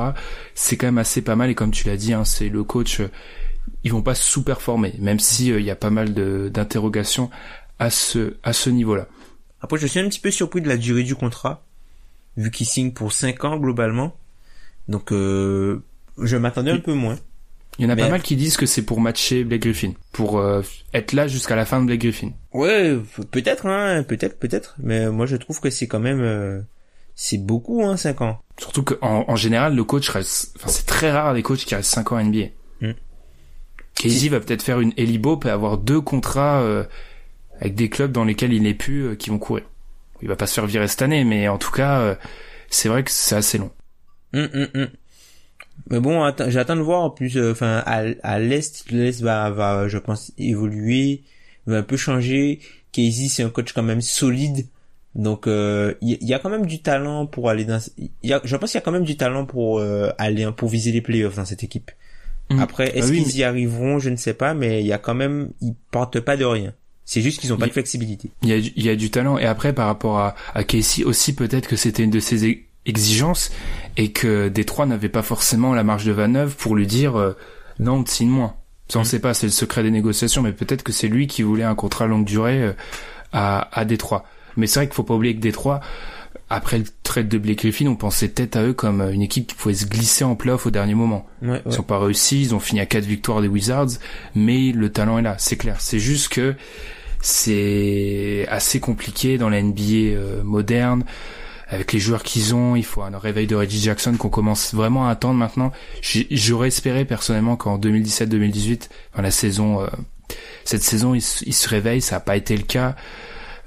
[0.53, 1.49] c'est quand même assez pas mal.
[1.49, 3.01] Et comme tu l'as dit, hein, c'est le coach,
[3.83, 7.29] ils vont pas sous-performer, même si euh, il y a pas mal de- d'interrogations
[7.79, 9.07] à ce à ce niveau-là.
[9.61, 11.63] Après, je suis un petit peu surpris de la durée du contrat,
[12.37, 14.15] vu qu'il signe pour 5 ans globalement.
[14.87, 15.83] Donc, euh,
[16.21, 17.17] je m'attendais un peu moins.
[17.79, 19.93] Il y en a Mais- pas mal qui disent que c'est pour matcher Blake Griffin,
[20.11, 20.61] pour euh,
[20.93, 22.31] être là jusqu'à la fin de Blake Griffin.
[22.53, 22.97] Ouais,
[23.31, 24.75] peut-être, hein, peut-être, peut-être.
[24.79, 26.59] Mais moi, je trouve que c'est quand même, euh,
[27.15, 28.41] c'est beaucoup, hein, 5 ans.
[28.59, 31.93] Surtout qu'en en général, le coach reste, enfin, c'est très rare des coachs qui restent
[31.93, 32.47] 5 ans à NBA.
[33.95, 36.83] Casey va peut-être faire une Ellie Bope et avoir deux contrats euh,
[37.59, 39.63] avec des clubs dans lesquels il n'est plus, euh, qui vont courir.
[40.21, 42.15] Il va pas se faire virer cette année, mais en tout cas, euh,
[42.69, 43.71] c'est vrai que c'est assez long.
[44.33, 44.87] Hum, hum, hum.
[45.89, 47.37] Mais bon, attends- j'attends de voir en plus.
[47.37, 51.23] euh, Enfin, à, à l'est, l'est va, va, je pense, évoluer,
[51.65, 52.59] va un peu changer.
[52.91, 54.67] Casey, c'est un coach quand même solide.
[55.15, 57.79] Donc, euh, il y, il y a quand même du talent pour aller dans.
[58.23, 60.69] Y a, je pense qu'il y a quand même du talent pour euh, aller pour
[60.69, 61.91] viser les playoffs dans cette équipe.
[62.55, 62.59] Mm.
[62.59, 63.99] Après, est-ce Ah oui, qu'ils y arriveront?
[63.99, 66.73] Je ne sais pas, mais il y a quand même, ils partent pas de rien.
[67.05, 68.31] C'est juste qu'ils ont pas Il- de flexibilité.
[68.43, 69.37] Il y a, du- il y a du talent.
[69.37, 73.51] Et après, par rapport à, à Casey aussi, peut-être que c'était une de ses exigences
[73.97, 77.33] et que Détroit n'avait pas forcément la marge de Vaneuve pour lui dire euh,
[77.79, 78.55] non, signe moins.
[78.87, 79.05] Ça, on Mm.
[79.05, 81.75] sait pas, c'est le secret des négociations, mais peut-être que c'est lui qui voulait un
[81.75, 82.73] contrat longue durée euh,
[83.33, 84.25] à, à Détroit.
[84.57, 85.79] Mais c'est vrai qu'il faut pas oublier que Détroit,
[86.51, 89.47] après le trade de Blake Griffin, on pensait tête à eux comme euh, une équipe
[89.47, 91.25] qui pouvait se glisser en playoff au dernier moment.
[91.41, 93.91] Ouais, Ils ont pas réussi, ils ont fini à quatre victoires des Wizards,
[94.35, 95.77] mais le talent est là, c'est clair.
[95.79, 96.55] C'est juste que
[97.21, 101.05] c'est assez compliqué dans la NBA euh, moderne.
[101.69, 105.07] Avec les joueurs qu'ils ont, il faut un réveil de Reggie Jackson qu'on commence vraiment
[105.07, 105.71] à attendre maintenant.
[106.01, 109.87] J'aurais espéré personnellement qu'en 2017-2018, enfin la saison, euh,
[110.65, 112.01] cette saison, il se réveille.
[112.01, 112.97] Ça n'a pas été le cas.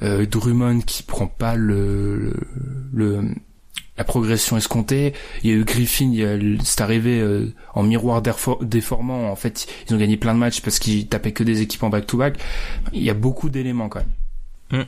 [0.05, 2.35] Euh, Drummond qui prend pas le, le,
[2.93, 3.35] le-
[3.97, 5.13] la progression escomptée.
[5.43, 6.13] Il y a eu Griffin,
[6.65, 9.31] c'est arrivé euh, en miroir défor- déformant.
[9.31, 11.91] En fait, ils ont gagné plein de matchs parce qu'ils tapaient que des équipes en
[11.91, 12.39] back-to-back.
[12.93, 14.01] Il y a beaucoup d'éléments quand
[14.71, 14.87] même.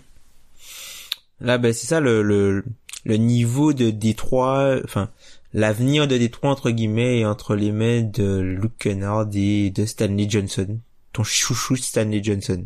[1.41, 2.65] Là, ben c'est ça le, le
[3.05, 5.11] le niveau de Détroit, enfin
[5.53, 10.27] l'avenir de Détroit entre guillemets est entre les mains de Luke Kennard et de Stanley
[10.29, 10.79] Johnson,
[11.13, 12.65] ton chouchou Stanley Johnson.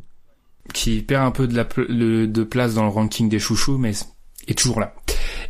[0.72, 3.92] Qui perd un peu de, la, le- de place dans le ranking des chouchous, mais
[4.48, 4.94] est toujours là.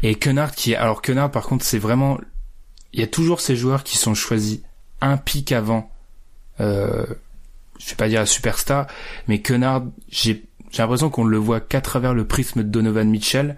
[0.02, 2.18] Et Kennard qui alors Kennard par contre c'est vraiment,
[2.92, 4.60] il y a toujours ces joueurs qui sont choisis
[5.00, 5.90] un pic avant,
[6.60, 7.04] euh,
[7.78, 8.86] je vais pas dire la superstar,
[9.28, 13.56] mais Kennard, j'ai, j'ai l'impression qu'on le voit qu'à travers le prisme de Donovan Mitchell,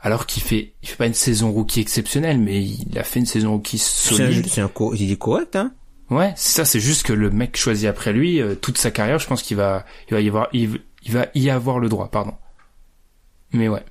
[0.00, 3.26] alors qu'il fait, il fait pas une saison rookie exceptionnelle, mais il a fait une
[3.26, 4.46] saison rookie C'est un, solide.
[4.48, 5.72] c'est un co- il est correct hein.
[6.10, 9.18] Ouais, c'est ça, c'est juste que le mec choisi après lui, euh, toute sa carrière,
[9.18, 12.10] je pense qu'il va, il va y avoir, il, il va y avoir le droit,
[12.10, 12.34] pardon.
[13.52, 13.84] Mais ouais.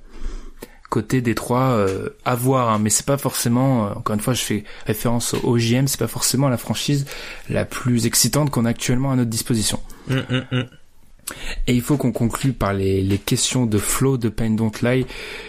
[0.88, 4.42] Côté Détroit, euh, à voir, hein, mais c'est pas forcément, euh, encore une fois, je
[4.42, 7.04] fais référence au OGM, c'est pas forcément la franchise
[7.50, 9.80] la plus excitante qu'on a actuellement à notre disposition.
[10.10, 10.66] Hum, hum, hum.
[11.66, 15.04] Et il faut qu'on conclue par les, les questions de Flo de Pain Don't Lie,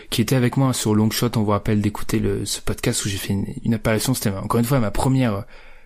[0.10, 1.32] qui était avec moi sur Longshot.
[1.38, 4.14] On vous rappelle d'écouter le, ce podcast où j'ai fait une, une apparition.
[4.14, 5.46] C'était encore une fois ma première,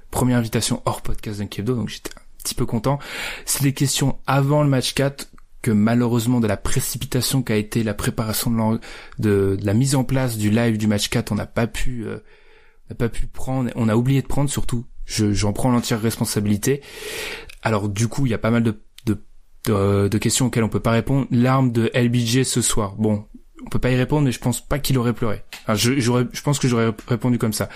[0.10, 2.98] première invitation hors podcast d'un Kebdo, donc j'étais un petit peu content.
[3.46, 5.28] C'est des questions avant le match 4
[5.64, 8.80] que malheureusement de la précipitation qu'a été la préparation
[9.18, 12.18] de, la mise en place du live du match 4, on n'a pas pu, euh,
[12.90, 14.86] n'a pas pu prendre, on a oublié de prendre surtout.
[15.06, 16.82] Je, j'en prends l'entière responsabilité.
[17.64, 20.80] Alors du coup, il y a pas mal de, de, de, questions auxquelles on peut
[20.80, 21.28] pas répondre.
[21.32, 22.96] L'arme de LBJ ce soir.
[22.98, 23.26] Bon,
[23.66, 25.44] on peut pas y répondre, mais je pense pas qu'il aurait pleuré.
[25.74, 27.70] Je, je pense que j'aurais répondu comme ça.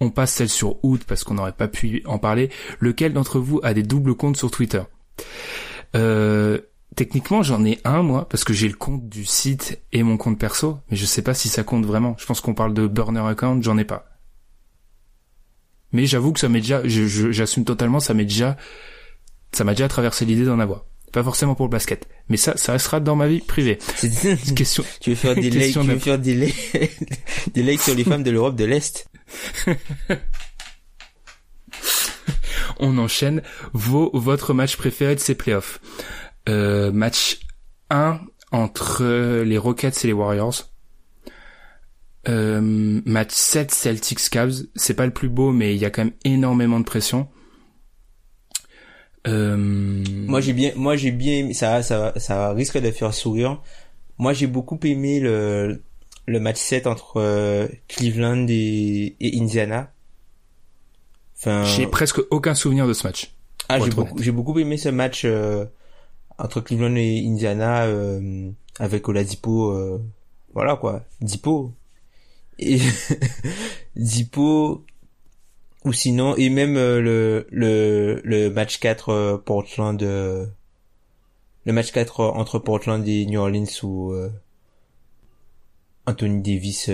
[0.00, 2.50] On passe celle sur août parce qu'on n'aurait pas pu en parler.
[2.78, 4.82] Lequel d'entre vous a des doubles comptes sur Twitter?
[5.94, 6.58] Euh,
[6.94, 10.38] Techniquement, j'en ai un moi parce que j'ai le compte du site et mon compte
[10.38, 12.14] perso, mais je sais pas si ça compte vraiment.
[12.18, 14.06] Je pense qu'on parle de burner account, j'en ai pas.
[15.92, 18.56] Mais j'avoue que ça m'est déjà, j'assume totalement, ça m'est déjà,
[19.52, 20.84] ça m'a déjà traversé l'idée d'en avoir.
[21.12, 23.78] Pas forcément pour le basket, mais ça, ça restera dans ma vie privée.
[23.96, 24.84] C'est- Question.
[25.00, 26.72] tu veux faire des likes, tu veux faire des likes,
[27.54, 29.06] des likes sur les femmes de l'Europe de l'Est.
[32.78, 35.80] On enchaîne vos, votre match préféré de ces playoffs?
[36.48, 37.40] Euh, match
[37.90, 38.20] 1
[38.50, 39.04] entre
[39.42, 40.68] les Rockets et les Warriors.
[42.28, 42.60] Euh,
[43.04, 44.54] match 7 Celtics Cavs.
[44.74, 47.28] C'est pas le plus beau, mais il y a quand même énormément de pression.
[49.28, 53.60] Euh, Moi j'ai bien, moi j'ai bien, aimé- ça, ça, ça risque de faire sourire.
[54.18, 55.82] Moi j'ai beaucoup aimé le
[56.26, 59.92] le match 7 entre euh, Cleveland et, et Indiana.
[61.36, 63.32] Enfin, j'ai presque aucun souvenir de ce match.
[63.68, 65.64] ah, j'ai beaucoup, j'ai beaucoup aimé ce match euh,
[66.38, 69.70] entre Cleveland et Indiana euh, avec Oladipo.
[69.72, 70.02] Euh,
[70.54, 71.72] voilà quoi, Dipo.
[72.58, 72.78] Et
[73.96, 74.84] Dipo
[75.84, 80.46] ou sinon et même euh, le le le match 4 euh, Portland euh,
[81.64, 84.14] le match 4 euh, entre Portland et New Orleans où
[86.06, 86.90] Anthony Davis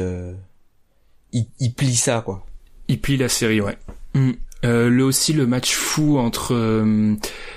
[1.32, 2.46] il, il plie ça quoi.
[2.88, 3.76] Il plie la série, ouais.
[4.14, 4.32] Mm.
[4.64, 7.14] Euh, le aussi le match fou entre euh,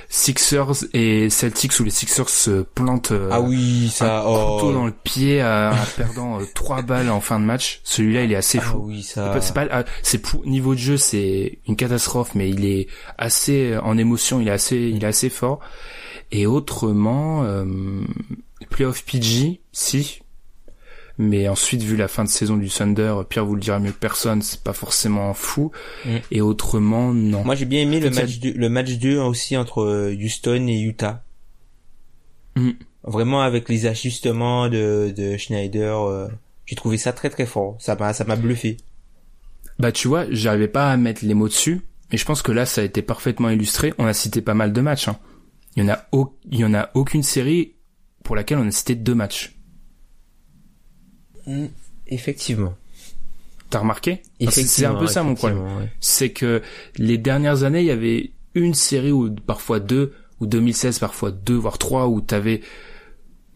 [0.08, 4.58] Sixers et Celtics où les Sixers se plantent euh, ah oui, ça un oh.
[4.60, 7.82] couteau dans le pied en perdant euh, trois balles en fin de match.
[7.84, 8.84] Celui-là, il est assez Ah fou.
[8.86, 12.50] oui, C'est ça C'est pas, ah, c'est pour niveau de jeu, c'est une catastrophe, mais
[12.50, 12.88] il est
[13.18, 15.60] assez en émotion, il est assez, il est assez fort.
[16.32, 17.66] Et autrement, euh,
[18.70, 20.22] playoff PG, si,
[21.24, 24.00] Mais ensuite, vu la fin de saison du Thunder, Pierre vous le dira mieux que
[24.00, 25.72] personne, c'est pas forcément fou.
[26.06, 26.10] Mm.
[26.32, 27.44] Et autrement, non.
[27.44, 30.80] Moi, j'ai bien aimé le match, du- le match 2 aussi entre euh, Houston et
[30.82, 31.24] Utah.
[32.56, 32.72] Mm.
[33.04, 36.28] Vraiment avec les ajustements de, de Schneider, euh,
[36.66, 37.76] j'ai trouvé ça très très fort.
[37.80, 38.78] Ça m'a, ça m'a bluffé.
[39.80, 42.66] Bah tu vois, j'arrivais pas à mettre les mots dessus, mais je pense que là
[42.66, 43.94] ça a été parfaitement illustré.
[43.98, 45.08] On a cité pas mal de matchs.
[45.08, 45.18] Hein.
[45.76, 47.74] Il y en a, au- il y en a aucune série
[48.24, 49.56] pour laquelle on a cité deux matchs.
[52.08, 52.76] Effectivement.
[53.70, 54.22] T'as remarqué?
[54.50, 55.60] C'est un peu ça mon problème.
[55.60, 55.90] ouais.
[56.02, 56.62] C'est que
[56.98, 61.56] les dernières années, il y avait une série ou parfois deux, ou 2016 parfois deux
[61.56, 62.62] voire trois où t'avais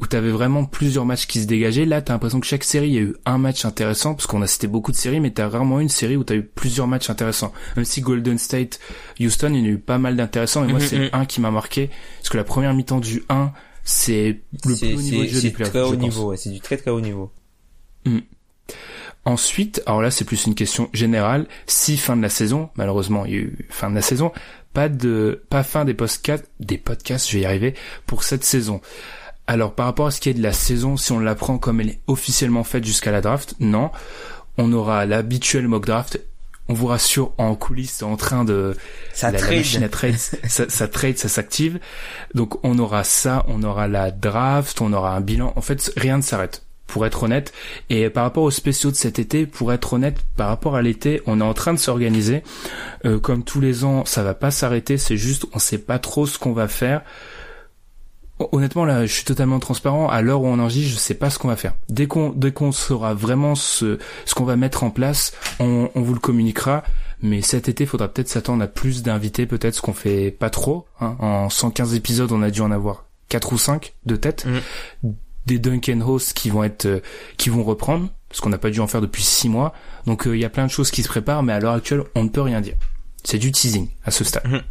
[0.01, 1.85] où t'avais vraiment plusieurs matchs qui se dégageaient.
[1.85, 4.41] Là, t'as l'impression que chaque série, il y a eu un match intéressant, parce qu'on
[4.41, 7.09] a cité beaucoup de séries, mais t'as rarement une série où t'as eu plusieurs matchs
[7.09, 7.53] intéressants.
[7.77, 8.81] Même si Golden State,
[9.21, 11.25] Houston, il y en a eu pas mal d'intéressants, mais moi, Mhm, c'est le 1
[11.25, 13.53] qui m'a marqué, parce que la première mi-temps du 1,
[13.85, 15.97] c'est le plus haut niveau c'est, de jeu c'est des playoffs, très haut pense.
[16.01, 16.37] niveau, ouais.
[16.37, 17.31] C'est du très très haut niveau.
[19.27, 23.31] Ensuite, alors là c'est plus une question générale, si fin de la saison, malheureusement il
[23.33, 24.31] y a eu fin de la saison,
[24.73, 27.73] pas de pas fin des podcasts, des podcasts, je vais y arriver
[28.05, 28.81] pour cette saison.
[29.47, 31.81] Alors par rapport à ce qui est de la saison, si on la prend comme
[31.81, 33.89] elle est officiellement faite jusqu'à la draft, non,
[34.59, 36.19] on aura l'habituel mock draft.
[36.67, 38.75] On vous rassure, en coulisses, en train de
[39.13, 39.57] Ça la, la trade.
[39.57, 41.79] machine à trade, ça, ça trade, ça s'active.
[42.33, 45.53] Donc on aura ça, on aura la draft, on aura un bilan.
[45.55, 46.64] En fait, rien ne s'arrête.
[46.87, 47.51] Pour être honnête,
[47.89, 51.21] et par rapport aux spéciaux de cet été, pour être honnête, par rapport à l'été,
[51.25, 52.43] on est en train de s'organiser.
[53.05, 54.97] Euh, comme tous les ans, ça va pas s'arrêter.
[54.97, 57.01] C'est juste, on sait pas trop ce qu'on va faire.
[58.51, 60.09] Honnêtement, là, je suis totalement transparent.
[60.09, 61.73] À l'heure où on enregistre, je sais pas ce qu'on va faire.
[61.87, 66.01] Dès qu'on, dès qu'on saura vraiment ce, ce qu'on va mettre en place, on, on
[66.01, 66.83] vous le communiquera.
[67.21, 70.85] Mais cet été, faudra peut-être s'attendre à plus d'invités, peut-être ce qu'on fait pas trop.
[70.99, 71.15] hein.
[71.19, 74.45] En 115 épisodes, on a dû en avoir 4 ou 5 de tête.
[75.45, 76.99] Des Duncan Hosts qui vont être, euh,
[77.37, 79.73] qui vont reprendre, parce qu'on n'a pas dû en faire depuis 6 mois.
[80.05, 82.03] Donc euh, il y a plein de choses qui se préparent, mais à l'heure actuelle,
[82.15, 82.75] on ne peut rien dire.
[83.23, 84.47] C'est du teasing à ce stade.
[84.47, 84.61] Mhm.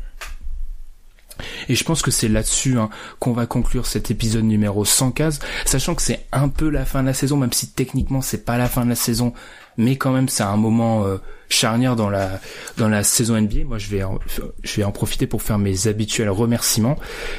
[1.68, 5.94] Et je pense que c'est là-dessus hein, qu'on va conclure cet épisode numéro 115, sachant
[5.94, 8.68] que c'est un peu la fin de la saison, même si techniquement c'est pas la
[8.68, 9.32] fin de la saison,
[9.76, 11.18] mais quand même c'est un moment euh,
[11.48, 12.40] charnière dans la
[12.76, 13.64] dans la saison NBA.
[13.64, 14.18] Moi je vais en,
[14.62, 16.98] je vais en profiter pour faire mes habituels remerciements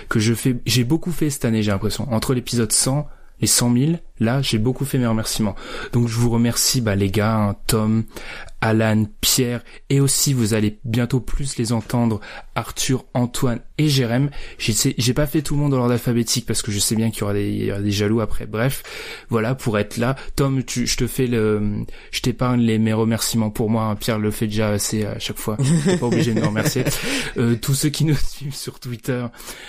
[0.10, 0.58] que je fais.
[0.66, 2.12] J'ai beaucoup fait cette année, j'ai l'impression.
[2.12, 3.08] Entre l'épisode 100
[3.40, 5.55] les 100 000, là, j'ai beaucoup fait mes remerciements.
[5.93, 8.03] Donc, je vous remercie, bah, les gars, hein, Tom,
[8.61, 12.20] Alan, Pierre, et aussi, vous allez bientôt plus les entendre,
[12.55, 14.30] Arthur, Antoine et Jérém.
[14.57, 17.22] J'ai, pas fait tout le monde dans l'ordre alphabétique parce que je sais bien qu'il
[17.22, 18.45] y aura des, il y aura des jaloux après.
[18.45, 18.82] Bref,
[19.30, 20.16] voilà, pour être là.
[20.36, 23.84] Tom, tu, je te fais le, je t'épargne les, mes remerciements pour moi.
[23.84, 23.95] hein.
[23.95, 25.57] Pierre le fait déjà assez à chaque fois.
[25.84, 26.84] T'es pas obligé de me remercier.
[27.38, 29.26] Euh, tous ceux qui nous suivent sur Twitter,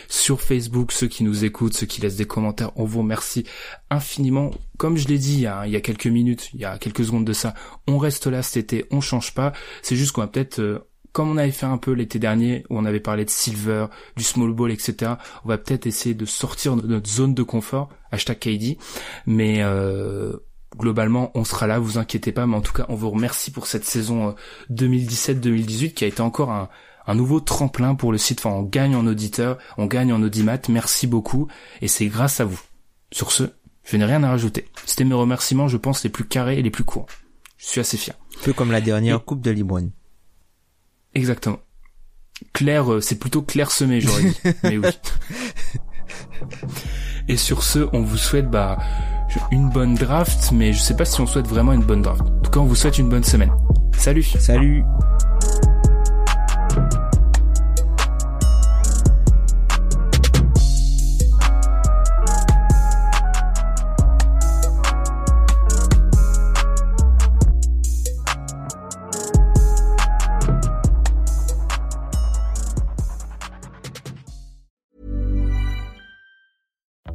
[0.08, 3.44] sur Facebook, ceux qui nous écoutent, ceux qui laissent des commentaires, on vous remercie
[3.90, 4.50] infiniment.
[4.78, 6.78] Comme je l'ai dit il y, a, il y a quelques minutes, il y a
[6.78, 7.54] quelques secondes de ça,
[7.86, 9.52] on reste là cet été, on change pas.
[9.82, 12.78] C'est juste qu'on va peut-être, euh, comme on avait fait un peu l'été dernier, où
[12.78, 15.12] on avait parlé de silver, du small ball, etc.,
[15.44, 18.76] on va peut-être essayer de sortir de notre zone de confort, hashtag KD,
[19.26, 20.36] mais euh,
[20.76, 23.66] globalement, on sera là, vous inquiétez pas, mais en tout cas, on vous remercie pour
[23.66, 24.32] cette saison euh,
[24.72, 26.68] 2017-2018 qui a été encore un,
[27.06, 28.40] un nouveau tremplin pour le site.
[28.40, 30.58] Enfin, on gagne en auditeurs, on gagne en audimat.
[30.68, 31.48] Merci beaucoup,
[31.80, 32.60] et c'est grâce à vous.
[33.12, 33.44] Sur ce,
[33.86, 34.68] je n'ai rien à rajouter.
[34.84, 37.06] C'était mes remerciements, je pense, les plus carrés et les plus courts.
[37.56, 38.14] Je suis assez fier.
[38.40, 39.90] Un peu comme la dernière Et- coupe de Libron.
[41.14, 41.58] Exactement.
[42.52, 44.36] Claire, euh, c'est plutôt clair semé, j'aurais dit.
[44.62, 44.88] Mais oui.
[47.28, 48.78] Et sur ce, on vous souhaite bah
[49.50, 52.22] une bonne draft, mais je sais pas si on souhaite vraiment une bonne draft.
[52.22, 53.50] En tout cas, on vous souhaite une bonne semaine.
[53.96, 54.22] Salut.
[54.22, 54.84] Salut